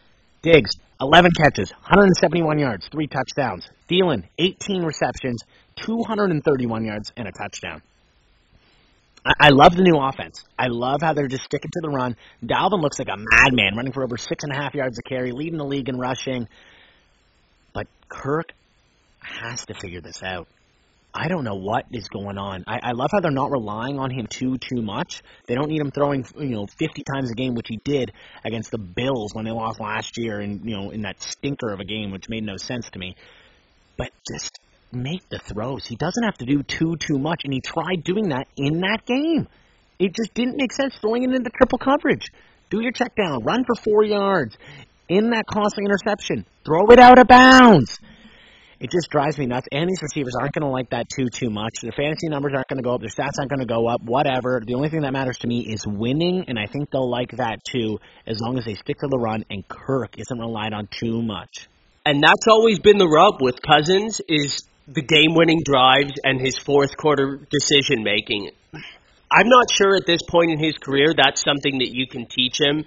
[0.43, 0.71] Diggs,
[1.01, 3.69] 11 catches, 171 yards, three touchdowns.
[3.91, 5.43] Thielen, 18 receptions,
[5.77, 7.83] 231 yards, and a touchdown.
[9.25, 10.45] I, love the new offense.
[10.59, 12.17] I love how they're just sticking to the run.
[12.45, 15.33] Dalvin looks like a madman, running for over six and a half yards a carry,
[15.33, 16.47] leading the league in rushing.
[17.73, 18.53] But Kirk
[19.21, 20.47] has to figure this out.
[21.15, 22.65] I don't know what is going on.
[22.67, 25.23] I, I love how they're not relying on him too too much.
[25.47, 28.13] They don't need him throwing you know 50 times a game, which he did
[28.45, 31.79] against the Bills when they lost last year, and you know in that stinker of
[31.79, 33.15] a game, which made no sense to me.
[33.97, 34.59] But just
[34.95, 35.87] make the throws.
[35.87, 39.05] He doesn't have to do too too much, and he tried doing that in that
[39.07, 39.49] game.
[39.99, 42.27] It just didn't make sense throwing it into triple coverage.
[42.71, 44.57] Do your check down, run for four yards.
[45.09, 47.99] In that costly interception, throw it out of bounds
[48.85, 49.67] it just drives me nuts.
[49.73, 51.73] And these receivers aren't going to like that too too much.
[51.81, 53.01] Their fantasy numbers aren't going to go up.
[53.01, 54.03] Their stats aren't going to go up.
[54.03, 54.61] Whatever.
[54.65, 57.65] The only thing that matters to me is winning, and I think they'll like that
[57.65, 61.23] too, as long as they stick to the run and Kirk isn't relied on too
[61.23, 61.69] much.
[62.05, 66.97] And that's always been the rub with Cousins is the game-winning drives and his fourth
[66.97, 68.51] quarter decision making.
[68.73, 72.61] I'm not sure at this point in his career that's something that you can teach
[72.61, 72.85] him.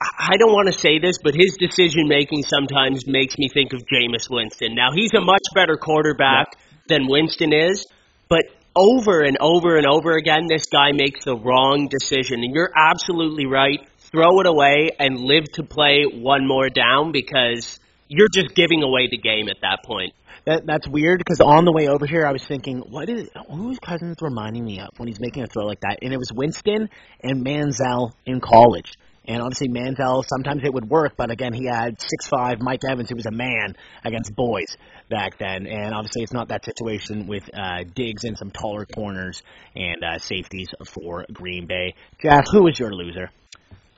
[0.00, 3.82] I don't want to say this, but his decision making sometimes makes me think of
[3.86, 4.74] Jameis Winston.
[4.74, 6.58] Now he's a much better quarterback yeah.
[6.88, 7.86] than Winston is,
[8.28, 8.42] but
[8.76, 12.42] over and over and over again, this guy makes the wrong decision.
[12.42, 13.80] And you're absolutely right.
[13.98, 19.08] Throw it away and live to play one more down because you're just giving away
[19.10, 20.12] the game at that point.
[20.46, 23.78] That that's weird because on the way over here, I was thinking, what is who's
[23.78, 26.00] Cousins reminding me of when he's making a throw like that?
[26.02, 26.90] And it was Winston
[27.22, 28.92] and Manziel in college.
[29.26, 33.08] And obviously Manziel, sometimes it would work, but again, he had six five Mike Evans,
[33.08, 34.76] who was a man against boys
[35.08, 35.66] back then.
[35.66, 39.42] And obviously, it's not that situation with uh, Diggs and some taller corners
[39.74, 41.94] and uh, safeties for Green Bay.
[42.22, 43.30] Jeff, who is your loser?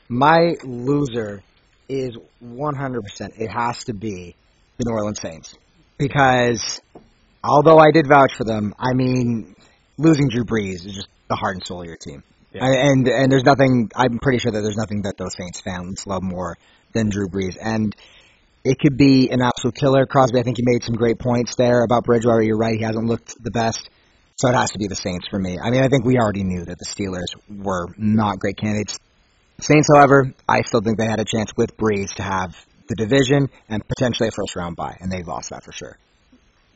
[0.09, 1.43] My loser
[1.89, 3.01] is 100%.
[3.37, 4.37] It has to be
[4.79, 5.57] the New Orleans Saints.
[5.99, 6.81] Because
[7.43, 9.55] although I did vouch for them, I mean,
[9.97, 12.23] losing Drew Brees is just the heart and soul of your team.
[12.53, 12.65] Yeah.
[12.65, 13.91] And and there's nothing.
[13.95, 16.57] I'm pretty sure that there's nothing that those Saints fans love more
[16.93, 17.57] than Drew Brees.
[17.61, 17.95] And
[18.65, 20.07] it could be an absolute killer.
[20.07, 22.43] Crosby, I think you made some great points there about Bridgewater.
[22.43, 23.89] You're right; he hasn't looked the best.
[24.37, 25.59] So it has to be the Saints for me.
[25.59, 28.99] I mean, I think we already knew that the Steelers were not great candidates.
[29.61, 32.55] Saints, however, I still think they had a chance with Brees to have
[32.89, 35.99] the division and potentially a first round bye, and they lost that for sure.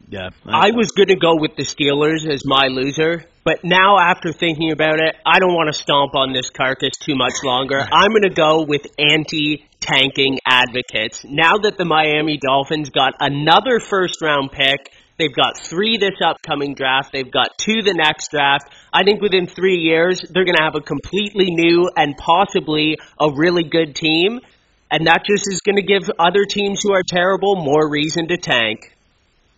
[0.08, 0.30] Yeah.
[0.44, 4.72] I was going to go with the Steelers as my loser, but now after thinking
[4.72, 7.78] about it, I don't want to stomp on this carcass too much longer.
[7.92, 11.24] I'm going to go with anti tanking advocates.
[11.24, 16.74] Now that the Miami Dolphins got another first round pick, they've got three this upcoming
[16.74, 18.64] draft, they've got two the next draft.
[18.92, 23.30] I think within three years, they're going to have a completely new and possibly a
[23.34, 24.40] really good team.
[24.90, 28.36] And that just is going to give other teams who are terrible more reason to
[28.36, 28.96] tank.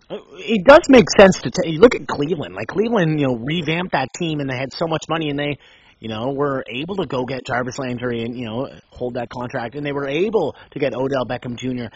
[0.09, 2.53] It does make sense to t- look at Cleveland.
[2.53, 5.57] Like Cleveland, you know, revamped that team and they had so much money and they,
[5.99, 9.75] you know, were able to go get Jarvis Landry and you know hold that contract
[9.75, 11.95] and they were able to get Odell Beckham Jr.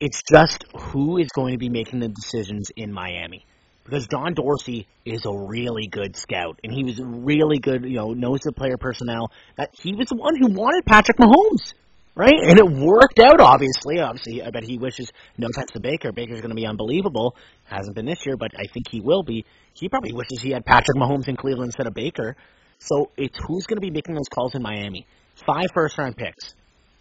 [0.00, 3.46] It's just who is going to be making the decisions in Miami
[3.84, 8.12] because John Dorsey is a really good scout and he was really good, you know,
[8.12, 9.30] knows the player personnel.
[9.56, 11.74] That he was the one who wanted Patrick Mahomes
[12.14, 12.34] right?
[12.34, 14.00] And it worked out, obviously.
[14.00, 17.36] Obviously, I bet he wishes, no offense to Baker, Baker's going to be unbelievable.
[17.64, 19.44] Hasn't been this year, but I think he will be.
[19.74, 22.36] He probably wishes he had Patrick Mahomes in Cleveland instead of Baker.
[22.78, 25.06] So it's who's going to be making those calls in Miami.
[25.46, 26.54] Five first round picks.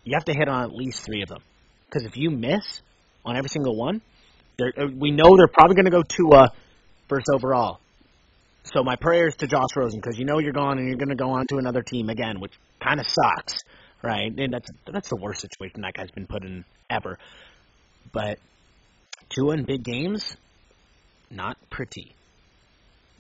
[0.04, 1.42] You have to hit on at least three of them.
[1.88, 2.82] Because if you miss
[3.26, 4.02] on every single one,
[4.62, 6.48] uh, we know they're probably going to go to uh,
[7.10, 7.80] first overall.
[8.64, 11.16] So my prayers to Josh Rosen because you know you're gone and you're going to
[11.16, 13.60] go on to another team again, which kind of sucks
[14.04, 14.32] right?
[14.38, 17.18] And that's that's the worst situation that guy's been put in ever.
[18.12, 18.40] But
[19.30, 20.36] two in big games,
[21.30, 22.14] not pretty.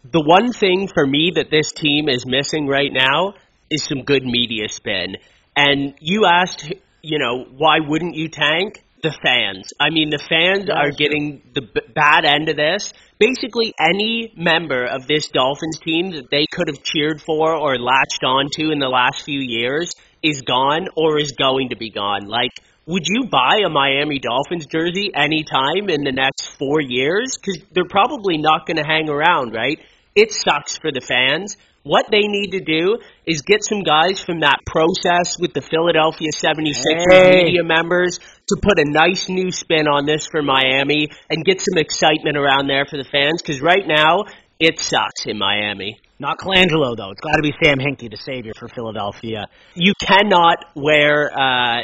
[0.03, 3.35] The one thing for me that this team is missing right now
[3.69, 5.17] is some good media spin.
[5.55, 8.83] And you asked, you know, why wouldn't you tank?
[9.03, 9.73] The fans.
[9.79, 12.93] I mean, the fans are getting the b- bad end of this.
[13.17, 18.23] Basically, any member of this Dolphins team that they could have cheered for or latched
[18.23, 22.27] onto in the last few years is gone or is going to be gone.
[22.27, 22.51] Like,
[22.85, 27.37] would you buy a Miami Dolphins jersey anytime in the next four years?
[27.37, 29.79] Because they're probably not going to hang around, right?
[30.15, 31.55] It sucks for the fans.
[31.83, 36.29] What they need to do is get some guys from that process with the Philadelphia
[36.29, 36.75] 76ers
[37.09, 37.43] hey.
[37.43, 41.77] media members to put a nice new spin on this for Miami and get some
[41.77, 44.25] excitement around there for the fans because right now
[44.59, 45.99] it sucks in Miami.
[46.21, 47.09] Not Colangelo though.
[47.09, 49.47] It's got to be Sam Hinkie, the savior for Philadelphia.
[49.73, 51.81] You cannot wear uh,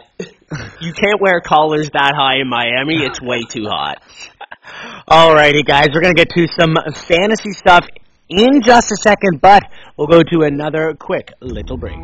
[0.80, 3.04] you can't wear collars that high in Miami.
[3.04, 3.98] It's way too hot.
[5.10, 6.76] Alrighty, guys, we're gonna get to some
[7.08, 7.88] fantasy stuff
[8.30, 9.64] in just a second, but
[9.98, 11.98] we'll go to another quick little break.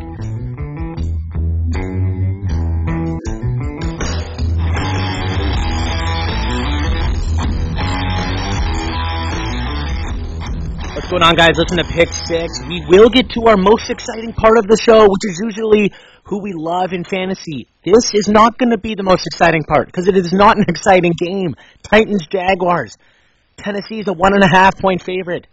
[11.04, 11.52] What's going on, guys?
[11.58, 12.64] Listen to Pick Six.
[12.66, 15.92] We will get to our most exciting part of the show, which is usually
[16.24, 17.68] who we love in fantasy.
[17.84, 20.64] This is not going to be the most exciting part because it is not an
[20.70, 21.56] exciting game.
[21.84, 22.96] Titans Jaguars.
[23.58, 25.46] Tennessee is a one and a half point favorite.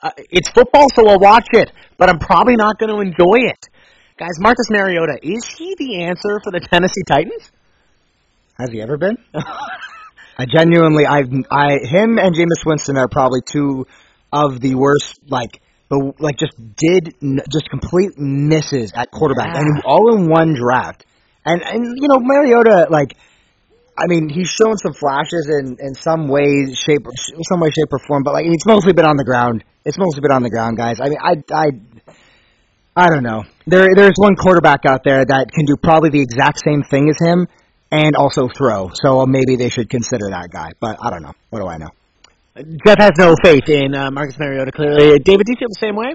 [0.00, 3.66] Uh, it's football, so I'll watch it, but I'm probably not going to enjoy it.
[4.16, 7.50] Guys, Marcus Mariota, is he the answer for the Tennessee Titans?
[8.56, 9.18] Has he ever been?
[10.38, 13.86] I genuinely, I, I, him and Jameis Winston are probably two
[14.34, 15.60] of the worst, like,
[15.90, 17.14] the, like just did,
[17.52, 19.60] just complete misses at quarterback, Yeah.
[19.60, 21.06] and all in one draft.
[21.46, 23.14] And, and, you know, Mariota, like,
[23.96, 27.06] I mean, he's shown some flashes in, in some way, shape,
[27.48, 29.62] some way, shape, or form, but like, it's mostly been on the ground.
[29.84, 30.98] It's mostly been on the ground, guys.
[31.00, 31.66] I mean, I, I,
[32.96, 33.44] I don't know.
[33.66, 37.16] There, there's one quarterback out there that can do probably the exact same thing as
[37.24, 37.46] him
[37.92, 38.90] and also throw.
[38.94, 40.70] So uh, maybe they should consider that guy.
[40.80, 41.32] But I don't know.
[41.50, 41.90] What do I know?
[42.56, 45.18] Jeff has no faith in uh, Marcus Mariota, clearly.
[45.18, 46.14] David, do you feel the same way?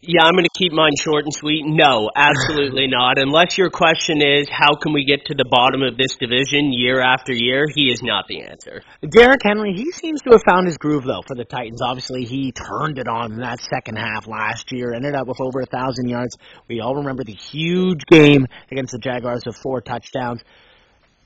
[0.00, 1.64] Yeah, I'm going to keep mine short and sweet.
[1.66, 3.18] No, absolutely not.
[3.18, 7.02] Unless your question is how can we get to the bottom of this division year
[7.02, 8.82] after year, he is not the answer.
[9.06, 11.82] Derrick Henry, he seems to have found his groove though for the Titans.
[11.82, 15.60] Obviously, he turned it on in that second half last year, ended up with over
[15.60, 16.38] a thousand yards.
[16.68, 20.40] We all remember the huge game against the Jaguars with four touchdowns.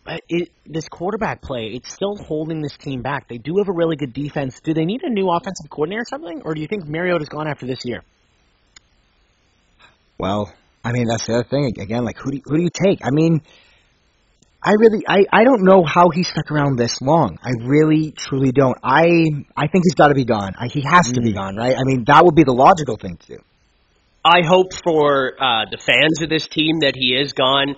[0.04, 3.28] But it, this quarterback play, it's still holding this team back.
[3.28, 4.60] They do have a really good defense.
[4.60, 7.46] Do they need a new offensive coordinator or something, or do you think Mariota's gone
[7.46, 8.02] after this year?
[10.18, 11.78] Well, I mean, that's the other thing.
[11.78, 13.00] Again, like, who do you, who do you take?
[13.04, 13.42] I mean,
[14.62, 17.38] I really, I, I don't know how he stuck around this long.
[17.42, 18.76] I really, truly don't.
[18.82, 19.04] I,
[19.56, 20.54] I think he's got to be gone.
[20.58, 21.74] I, he has to be gone, right?
[21.74, 23.38] I mean, that would be the logical thing to do.
[24.22, 27.76] I hope for uh, the fans of this team that he is gone.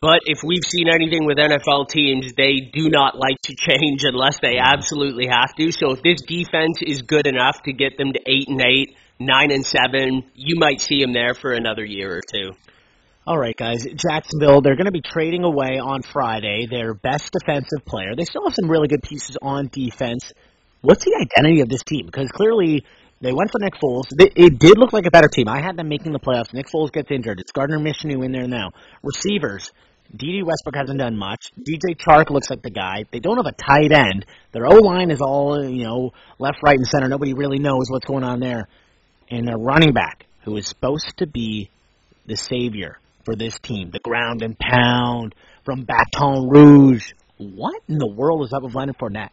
[0.00, 4.38] But if we've seen anything with NFL teams, they do not like to change unless
[4.40, 5.72] they absolutely have to.
[5.72, 9.50] So if this defense is good enough to get them to eight and eight, nine
[9.50, 12.52] and seven, you might see them there for another year or two.
[13.26, 13.84] All right, guys.
[13.84, 18.14] Jacksonville, they're going to be trading away on Friday their best defensive player.
[18.16, 20.32] They still have some really good pieces on defense.
[20.82, 22.06] What's the identity of this team?
[22.06, 22.84] Because clearly
[23.20, 24.08] they went for Nick Foles.
[24.10, 25.48] They, it did look like a better team.
[25.48, 26.52] I had them making the playoffs.
[26.52, 27.40] Nick Foles gets injured.
[27.40, 28.70] It's Gardner Minshew in there now.
[29.02, 29.72] Receivers.
[30.14, 31.50] Dede Westbrook hasn't done much.
[31.58, 33.04] DJ Chark looks like the guy.
[33.10, 34.24] They don't have a tight end.
[34.52, 37.08] Their O line is all you know, left, right, and center.
[37.08, 38.68] Nobody really knows what's going on there.
[39.30, 41.70] And their running back, who is supposed to be
[42.26, 47.12] the savior for this team, the ground and pound from Baton Rouge.
[47.38, 49.30] What in the world is up with Leonard Fournette?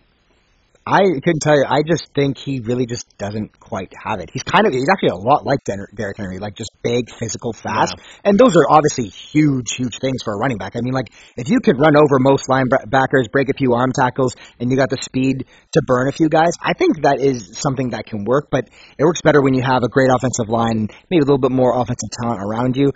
[0.85, 1.65] I couldn't tell you.
[1.67, 4.29] I just think he really just doesn't quite have it.
[4.33, 7.95] He's kind of, he's actually a lot like Derrick Henry, like just big, physical, fast.
[8.25, 10.75] And those are obviously huge, huge things for a running back.
[10.75, 11.07] I mean, like,
[11.37, 14.89] if you could run over most linebackers, break a few arm tackles, and you got
[14.89, 18.49] the speed to burn a few guys, I think that is something that can work,
[18.51, 18.67] but
[18.97, 21.79] it works better when you have a great offensive line, maybe a little bit more
[21.79, 22.91] offensive talent around you.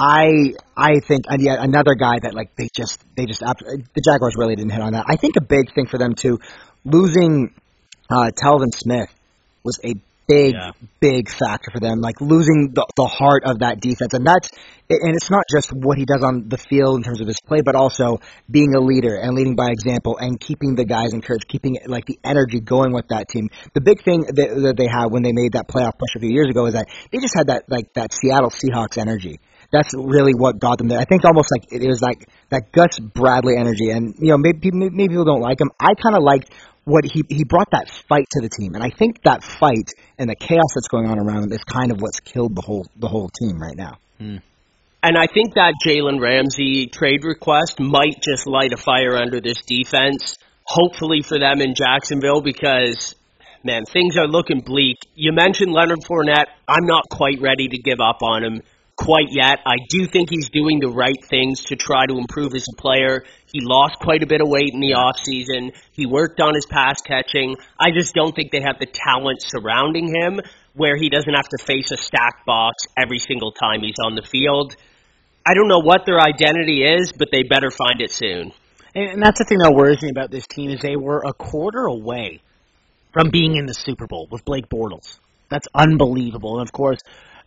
[0.00, 4.00] I I think and yet another guy that like they just they just uh, the
[4.02, 5.04] Jaguars really didn't hit on that.
[5.06, 6.38] I think a big thing for them too,
[6.84, 7.54] losing
[8.10, 9.08] uh, Telvin Smith
[9.64, 9.94] was a
[10.28, 10.70] big Yeah.
[11.00, 12.00] big factor for them.
[12.00, 14.50] Like losing the the heart of that defense, and that's
[14.88, 17.62] and it's not just what he does on the field in terms of his play,
[17.62, 18.20] but also
[18.50, 22.18] being a leader and leading by example and keeping the guys encouraged, keeping like the
[22.24, 23.48] energy going with that team.
[23.74, 26.30] The big thing that, that they had when they made that playoff push a few
[26.30, 29.40] years ago is that they just had that like that Seattle Seahawks energy
[29.72, 30.98] that's really what got them there.
[30.98, 34.70] I think almost like it was like that Gus Bradley energy, and you know maybe
[34.72, 35.70] maybe people don't like him.
[35.78, 36.50] I kind of liked
[36.84, 40.28] what he he brought that fight to the team, and I think that fight and
[40.28, 43.08] the chaos that's going on around him is kind of what's killed the whole the
[43.08, 43.98] whole team right now.
[44.18, 44.36] Hmm.
[45.02, 49.62] And I think that Jalen Ramsey trade request might just light a fire under this
[49.62, 53.14] defense, hopefully for them in Jacksonville, because,
[53.64, 54.98] man, things are looking bleak.
[55.14, 56.48] You mentioned Leonard Fournette.
[56.68, 58.62] I'm not quite ready to give up on him
[59.00, 59.60] quite yet.
[59.64, 63.24] I do think he's doing the right things to try to improve as a player.
[63.50, 65.74] He lost quite a bit of weight in the offseason.
[65.92, 67.56] He worked on his pass catching.
[67.78, 70.40] I just don't think they have the talent surrounding him
[70.74, 74.22] where he doesn't have to face a stack box every single time he's on the
[74.22, 74.76] field.
[75.46, 78.52] I don't know what their identity is, but they better find it soon.
[78.94, 81.86] And, that's the thing that worries me about this team is they were a quarter
[81.86, 82.42] away
[83.12, 85.18] from being in the Super Bowl with Blake Bortles.
[85.48, 86.58] That's unbelievable.
[86.58, 87.00] And of course,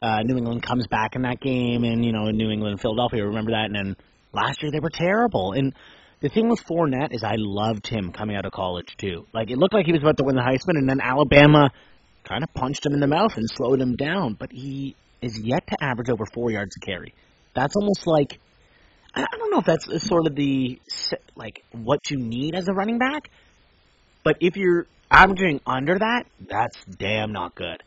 [0.04, 3.52] uh, New England comes back in that game, and you know, New England, Philadelphia, remember
[3.52, 3.68] that.
[3.68, 3.96] And then
[4.34, 5.54] last year they were terrible.
[5.54, 5.74] And
[6.20, 9.26] the thing with Fournette is I loved him coming out of college too.
[9.34, 11.72] Like it looked like he was about to win the Heisman, and then Alabama
[12.26, 14.36] kind of punched him in the mouth and slowed him down.
[14.38, 17.14] But he is yet to average over four yards a carry.
[17.54, 18.40] That's almost like
[19.16, 20.82] I don't know if that's sort of the
[21.38, 23.30] like what you need as a running back,
[24.26, 27.84] but if you're averaging under that, that's damn not good.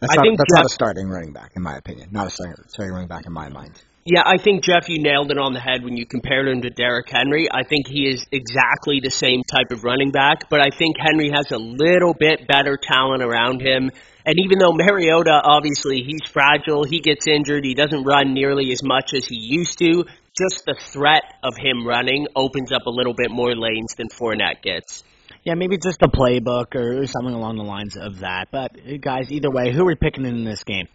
[0.00, 2.10] That's, I not, think that's Jeff, not a starting running back, in my opinion.
[2.12, 3.82] Not a starting running back in my mind.
[4.04, 6.70] Yeah, I think Jeff, you nailed it on the head when you compared him to
[6.70, 7.46] Derrick Henry.
[7.52, 11.30] I think he is exactly the same type of running back, but I think Henry
[11.30, 13.90] has a little bit better talent around him.
[14.24, 18.82] And even though Mariota, obviously, he's fragile, he gets injured, he doesn't run nearly as
[18.82, 20.04] much as he used to.
[20.38, 24.62] Just the threat of him running opens up a little bit more lanes than Fournette
[24.62, 25.02] gets.
[25.44, 28.48] Yeah, maybe just a playbook or something along the lines of that.
[28.50, 30.88] But guys, either way, who are we picking in this game?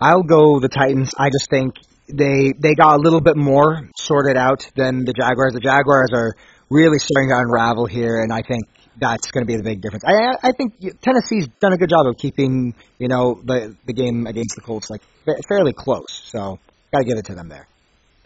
[0.00, 1.12] I'll go the Titans.
[1.18, 1.74] I just think
[2.08, 5.54] they they got a little bit more sorted out than the Jaguars.
[5.54, 6.34] The Jaguars are
[6.70, 8.64] really starting to unravel here, and I think
[9.00, 10.04] that's going to be the big difference.
[10.04, 14.26] I I think Tennessee's done a good job of keeping you know the the game
[14.26, 15.02] against the Colts like
[15.48, 16.22] fairly close.
[16.24, 16.58] So
[16.92, 17.66] got to give it to them there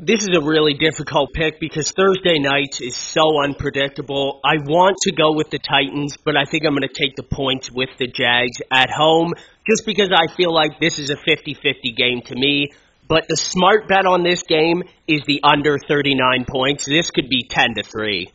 [0.02, 4.40] this is a really difficult pick because Thursday night is so unpredictable.
[4.44, 7.22] I want to go with the Titans, but I think I'm going to take the
[7.22, 9.32] points with the Jags at home
[9.64, 12.72] just because I feel like this is a 50-50 game to me.
[13.06, 16.84] But the smart bet on this game is the under 39 points.
[16.84, 18.32] This could be 10 to 3.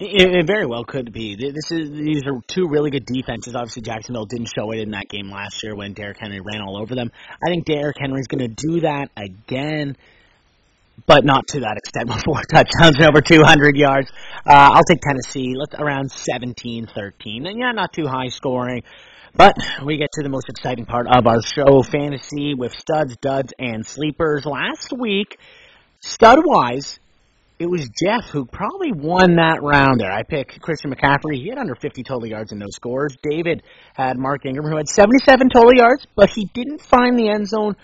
[0.00, 1.36] It, it, very well could be.
[1.36, 3.54] This is these are two really good defenses.
[3.54, 6.80] Obviously, Jacksonville didn't show it in that game last year when Derrick Henry ran all
[6.80, 7.12] over them.
[7.46, 9.96] I think Derrick Henry's going to do that again
[11.06, 14.10] but not to that extent four touchdowns and over 200 yards.
[14.46, 15.54] Uh, I'll take Tennessee.
[15.56, 17.48] Let's around 17-13.
[17.48, 18.82] And yeah, not too high scoring.
[19.34, 23.52] But we get to the most exciting part of our show, fantasy with studs, duds,
[23.58, 24.44] and sleepers.
[24.44, 25.38] Last week,
[26.00, 26.98] stud-wise,
[27.60, 30.10] it was Jeff who probably won that round there.
[30.10, 31.36] I picked Christian McCaffrey.
[31.36, 33.16] He had under 50 total yards and no scores.
[33.22, 33.62] David
[33.94, 37.76] had Mark Ingram, who had 77 total yards, but he didn't find the end zone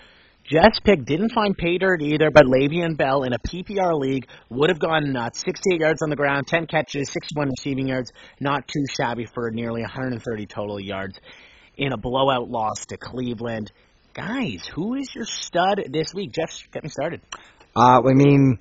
[0.47, 4.69] Jeff's pick didn't find pay dirt either, but Le'Veon Bell in a PPR league would
[4.69, 5.39] have gone nuts.
[5.45, 8.13] 68 yards on the ground, 10 catches, 61 receiving yards.
[8.39, 11.19] Not too shabby for nearly 130 total yards
[11.75, 13.73] in a blowout loss to Cleveland.
[14.13, 16.31] Guys, who is your stud this week?
[16.31, 17.19] Jeff, get me started.
[17.75, 18.57] Uh, I mean,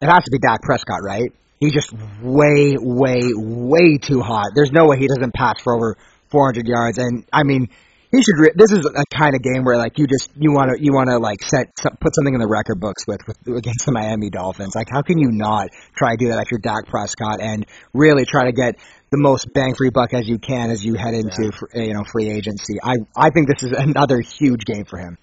[0.00, 1.32] it has to be Dak Prescott, right?
[1.60, 1.92] He's just
[2.22, 4.52] way, way, way too hot.
[4.54, 5.98] There's no way he doesn't pass for over
[6.30, 6.96] 400 yards.
[6.96, 7.68] And, I mean,
[8.10, 8.38] he should.
[8.38, 10.92] Re- this is a kind of game where like you just you want to you
[10.92, 14.30] want to like set put something in the record books with, with against the Miami
[14.30, 14.74] Dolphins.
[14.74, 18.46] Like how can you not try to do that you're Dak Prescott and really try
[18.46, 18.76] to get
[19.10, 21.82] the most bang for your buck as you can as you head into yeah.
[21.82, 22.78] you know free agency.
[22.82, 25.16] I I think this is another huge game for him.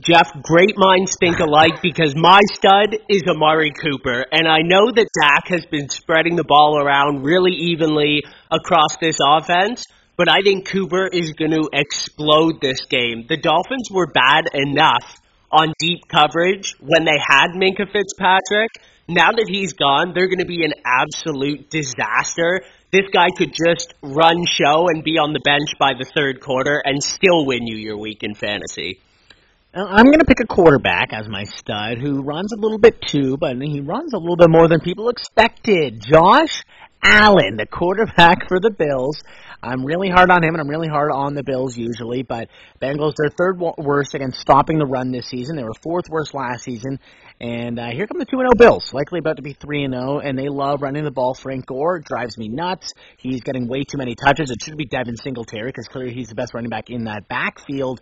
[0.00, 5.08] Jeff, great minds think alike because my stud is Amari Cooper, and I know that
[5.22, 9.86] Dak has been spreading the ball around really evenly across this offense
[10.20, 13.24] but I think Cooper is going to explode this game.
[13.26, 15.18] The Dolphins were bad enough
[15.50, 18.68] on deep coverage when they had Minkah Fitzpatrick.
[19.08, 22.60] Now that he's gone, they're going to be an absolute disaster.
[22.92, 26.82] This guy could just run show and be on the bench by the third quarter
[26.84, 29.00] and still win you your week in fantasy.
[29.72, 33.38] I'm going to pick a quarterback as my stud who runs a little bit too,
[33.38, 36.02] but he runs a little bit more than people expected.
[36.02, 36.62] Josh
[37.02, 39.22] Allen, the quarterback for the Bills.
[39.62, 42.22] I'm really hard on him, and I'm really hard on the Bills usually.
[42.22, 42.48] But
[42.80, 45.56] Bengals, they're third worst against stopping the run this season.
[45.56, 46.98] They were fourth worst last season.
[47.40, 49.94] And uh, here come the 2 and 0 Bills, likely about to be 3 and
[49.94, 51.34] 0, and they love running the ball.
[51.34, 52.92] Frank Gore drives me nuts.
[53.16, 54.50] He's getting way too many touches.
[54.50, 58.00] It should be Devin Singletary because clearly he's the best running back in that backfield.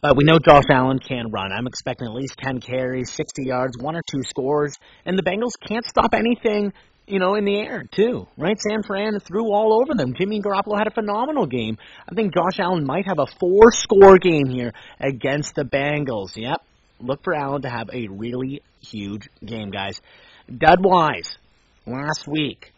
[0.00, 1.50] But we know Josh Allen can run.
[1.50, 4.76] I'm expecting at least 10 carries, 60 yards, one or two scores,
[5.06, 6.72] and the Bengals can't stop anything
[7.06, 8.58] you know, in the air too, right?
[8.58, 10.14] San Fran threw all over them.
[10.18, 11.76] Jimmy Garoppolo had a phenomenal game.
[12.08, 16.36] I think Josh Allen might have a four-score game here against the Bengals.
[16.36, 16.62] Yep,
[17.00, 20.00] look for Allen to have a really huge game, guys.
[20.48, 21.36] Dud wise,
[21.86, 22.72] last week,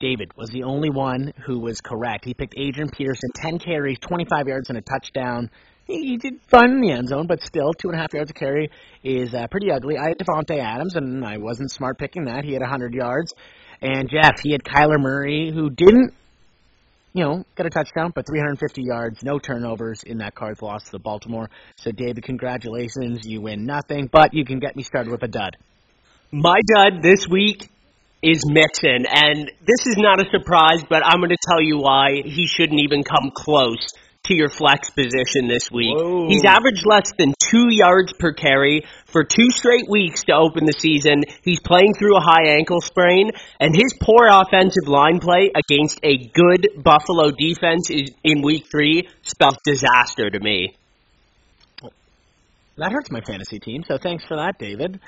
[0.00, 2.24] David was the only one who was correct.
[2.24, 5.50] He picked Adrian Peterson, 10 carries, 25 yards, and a touchdown
[5.88, 8.36] he, did fine in the end zone, but still, two and a half yards of
[8.36, 8.70] carry
[9.02, 9.96] is uh, pretty ugly.
[9.96, 12.44] I had Davante Adams, and I wasn't smart picking that.
[12.44, 13.32] He had 100 yards.
[13.80, 16.12] And Jeff, he had Kyler Murray, who didn't,
[17.14, 20.98] you know, get a touchdown, but 350 yards, no turnovers in that Cards loss to
[20.98, 21.48] Baltimore.
[21.76, 23.20] So, David, congratulations.
[23.24, 25.56] You win nothing, but you can get me started with a dud.
[26.30, 27.70] My dud this week
[28.22, 32.22] is Mixon, and this is not a surprise, but I'm going to tell you why
[32.24, 33.88] he shouldn't even come close
[34.28, 35.96] to your flex position this week.
[35.96, 36.28] Whoa.
[36.28, 40.78] He's averaged less than two yards per carry for two straight weeks to open the
[40.78, 41.24] season.
[41.42, 46.28] He's playing through a high ankle sprain, and his poor offensive line play against a
[46.28, 50.76] good Buffalo defense is, in week three spells disaster to me.
[52.76, 55.00] That hurts my fantasy team, so thanks for that, David.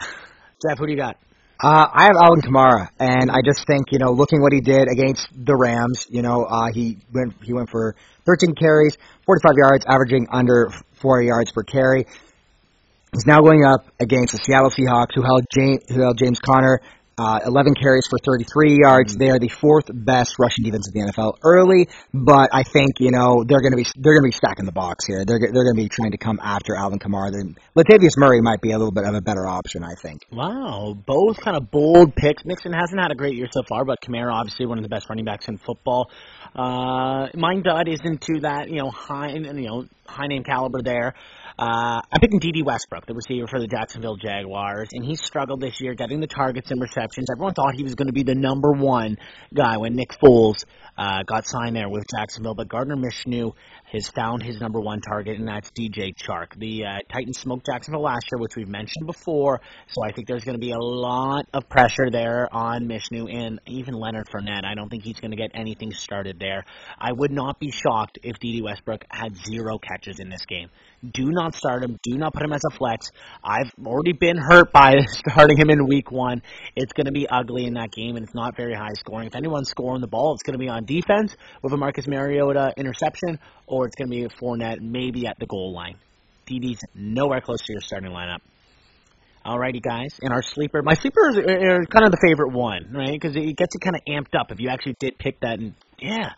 [0.67, 1.17] Jeff, who do you got?
[1.63, 4.89] Uh, I have Alvin Kamara, and I just think you know, looking what he did
[4.91, 8.97] against the Rams, you know, uh, he went he went for 13 carries,
[9.27, 10.71] 45 yards, averaging under
[11.03, 12.07] four yards per carry.
[13.13, 16.81] He's now going up against the Seattle Seahawks, who held James, who held James Conner
[17.21, 19.15] uh, 11 carries for 33 yards.
[19.15, 23.11] They are the fourth best rushing defense in the NFL early, but I think you
[23.11, 25.27] know they're going to be they're going to be stacking the box here.
[25.27, 27.31] They're they're going to be trying to come after Alvin Kamara.
[27.31, 30.23] Then Latavius Murray might be a little bit of a better option, I think.
[30.33, 32.43] Wow, both kind of bold picks.
[32.47, 35.11] Mixon hasn't had a great year so far, but Kamara obviously one of the best
[35.11, 36.11] running backs in football.
[36.57, 41.15] Uh, mine dud isn't to that you know high you know high name caliber there.
[41.61, 45.79] Uh, I'm picking Dede Westbrook, the receiver for the Jacksonville Jaguars, and he struggled this
[45.79, 47.27] year getting the targets and receptions.
[47.31, 49.19] Everyone thought he was going to be the number one
[49.53, 50.65] guy when Nick Foles
[50.97, 53.53] uh, got signed there with Jacksonville, but Gardner Minshew
[53.93, 56.59] has found his number one target, and that's DJ Chark.
[56.59, 60.45] The uh, Titans smoked Jacksonville last year, which we've mentioned before, so I think there's
[60.45, 64.65] going to be a lot of pressure there on Minshew and even Leonard Fournette.
[64.65, 66.65] I don't think he's going to get anything started there.
[66.99, 70.69] I would not be shocked if Dede Westbrook had zero catches in this game.
[71.03, 71.99] Do not start him.
[72.03, 73.11] Do not put him as a flex.
[73.43, 76.43] I've already been hurt by starting him in week one.
[76.77, 79.27] It's going to be ugly in that game, and it's not very high scoring.
[79.27, 82.75] If anyone's scoring the ball, it's going to be on defense with a Marcus Mariota
[82.77, 85.97] interception, or it's going to be a Fournette maybe at the goal line.
[86.47, 88.41] Dede's nowhere close to your starting lineup.
[89.45, 90.19] Alrighty, guys.
[90.21, 93.13] And our sleeper, my sleeper is are kind of the favorite one, right?
[93.13, 95.59] Because it gets you kind of amped up if you actually did pick that.
[95.59, 96.31] And yeah,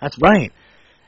[0.00, 0.52] that's right.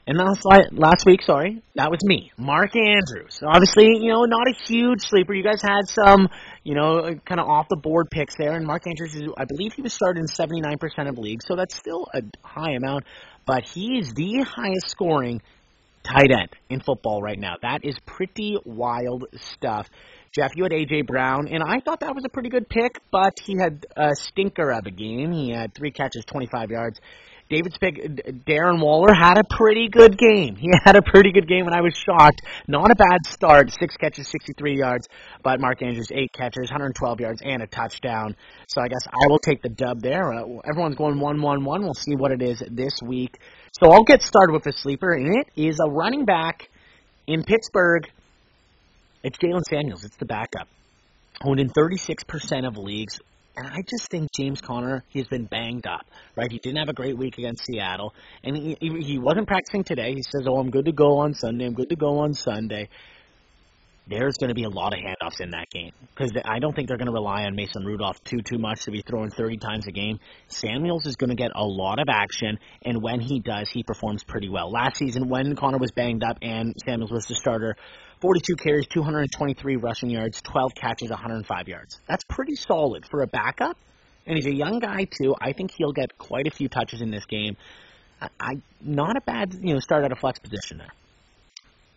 [0.04, 3.38] And last last week, sorry, that was me, Mark Andrews.
[3.40, 5.32] Obviously, you know, not a huge sleeper.
[5.32, 6.28] You guys had some,
[6.64, 9.44] you know, uh, kind of off the board picks there, and Mark Andrews, is, I
[9.44, 13.04] believe he was started in 79% of leagues, so that's still a high amount.
[13.46, 15.40] But he is the highest scoring
[16.03, 17.55] tight end in football right now.
[17.62, 19.88] That is pretty wild stuff.
[20.32, 23.34] Jeff, you had AJ Brown, and I thought that was a pretty good pick, but
[23.44, 25.30] he had a stinker of a game.
[25.30, 27.00] He had three catches, 25 yards.
[27.53, 27.96] David's pick,
[28.46, 30.57] Darren Waller, had a pretty good game.
[30.57, 32.40] He had a pretty good game, and I was shocked.
[32.66, 33.70] Not a bad start.
[33.78, 35.07] Six catches, 63 yards,
[35.44, 38.34] but Mark Andrews, eight catches, 112 yards, and a touchdown.
[38.68, 40.32] So I guess I will take the dub there.
[40.32, 41.82] Uh, everyone's going 1 1 1.
[41.82, 43.38] We'll see what it is this week.
[43.72, 46.68] So I'll get started with a sleeper, and it is a running back
[47.26, 48.06] in Pittsburgh.
[49.22, 50.04] It's Jaylen Samuels.
[50.04, 50.68] It's the backup.
[51.42, 53.18] Owned in 36% of leagues.
[53.56, 56.04] And I just think James Conner, he's been banged up,
[56.36, 56.52] right?
[56.52, 58.14] He didn't have a great week against Seattle,
[58.44, 60.14] and he he wasn't practicing today.
[60.14, 61.66] He says, "Oh, I'm good to go on Sunday.
[61.66, 62.88] I'm good to go on Sunday."
[64.09, 66.88] There's going to be a lot of handoffs in that game because I don't think
[66.88, 69.86] they're going to rely on Mason Rudolph too too much to be throwing 30 times
[69.86, 70.18] a game.
[70.48, 74.24] Samuels is going to get a lot of action, and when he does, he performs
[74.24, 74.70] pretty well.
[74.72, 77.76] Last season, when Conner was banged up and Samuels was the starter,
[78.20, 82.00] 42 carries, 223 rushing yards, 12 catches, 105 yards.
[82.09, 83.76] That's pretty solid for a backup.
[84.26, 85.34] And he's a young guy too.
[85.40, 87.57] I think he'll get quite a few touches in this game.
[88.20, 90.92] I, I not a bad you know start at a flex position there.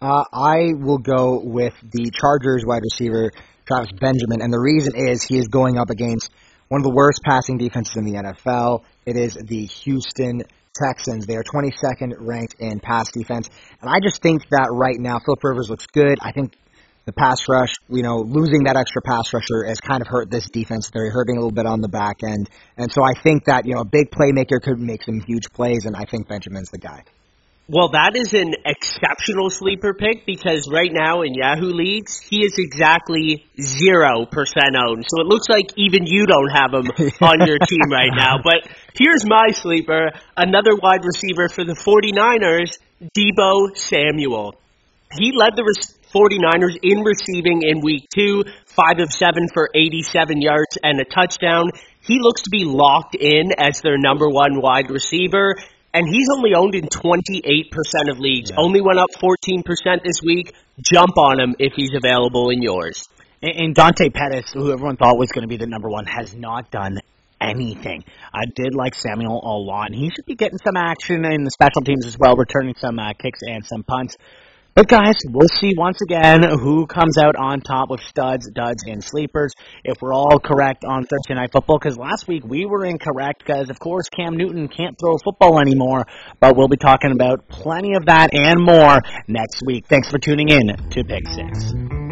[0.01, 3.31] Uh, I will go with the Chargers wide receiver
[3.65, 6.29] Travis Benjamin, and the reason is he is going up against
[6.67, 8.83] one of the worst passing defenses in the NFL.
[9.05, 10.41] It is the Houston
[10.75, 11.25] Texans.
[11.25, 13.49] They are 22nd ranked in pass defense.
[13.81, 16.17] And I just think that right now, Philip Rivers looks good.
[16.21, 16.55] I think
[17.05, 20.49] the pass rush, you know, losing that extra pass rusher has kind of hurt this
[20.49, 20.89] defense.
[20.91, 22.49] They're hurting a little bit on the back end.
[22.77, 25.85] And so I think that, you know, a big playmaker could make some huge plays,
[25.85, 27.03] and I think Benjamin's the guy.
[27.67, 32.53] Well, that is an exceptional sleeper pick because right now in Yahoo leagues, he is
[32.59, 35.05] exactly 0% owned.
[35.09, 36.85] So it looks like even you don't have him
[37.21, 38.37] on your team right now.
[38.43, 42.77] But here's my sleeper, another wide receiver for the 49ers,
[43.17, 44.53] Deebo Samuel.
[45.17, 45.65] He led the
[46.13, 51.71] 49ers in receiving in week two, five of seven for 87 yards and a touchdown.
[52.01, 55.55] He looks to be locked in as their number one wide receiver
[55.95, 57.71] and he's only owned in 28%
[58.11, 58.51] of leagues.
[58.51, 58.57] Yeah.
[58.59, 59.63] Only went up 14%
[60.03, 60.53] this week.
[60.81, 63.07] Jump on him if he's available in yours.
[63.41, 66.69] And, Dante Pettis, who everyone thought was going to be the number one, has not
[66.69, 66.99] done
[67.39, 68.03] anything.
[68.33, 71.51] I did like Samuel a lot, and he should be getting some action in the
[71.51, 74.17] special teams as well, returning some uh, kicks and some punts.
[74.75, 79.01] But guys, we'll see once again who comes out on top with studs, duds, and
[79.01, 79.53] sleepers.
[79.85, 83.69] If we're all correct on Thursday Night Football, because last week we were incorrect, because
[83.69, 86.05] of course Cam Newton can't throw football anymore.
[86.41, 88.99] But we'll be talking about plenty of that and more
[89.29, 89.85] next week.
[89.87, 92.04] Thanks for tuning in to Pick Six.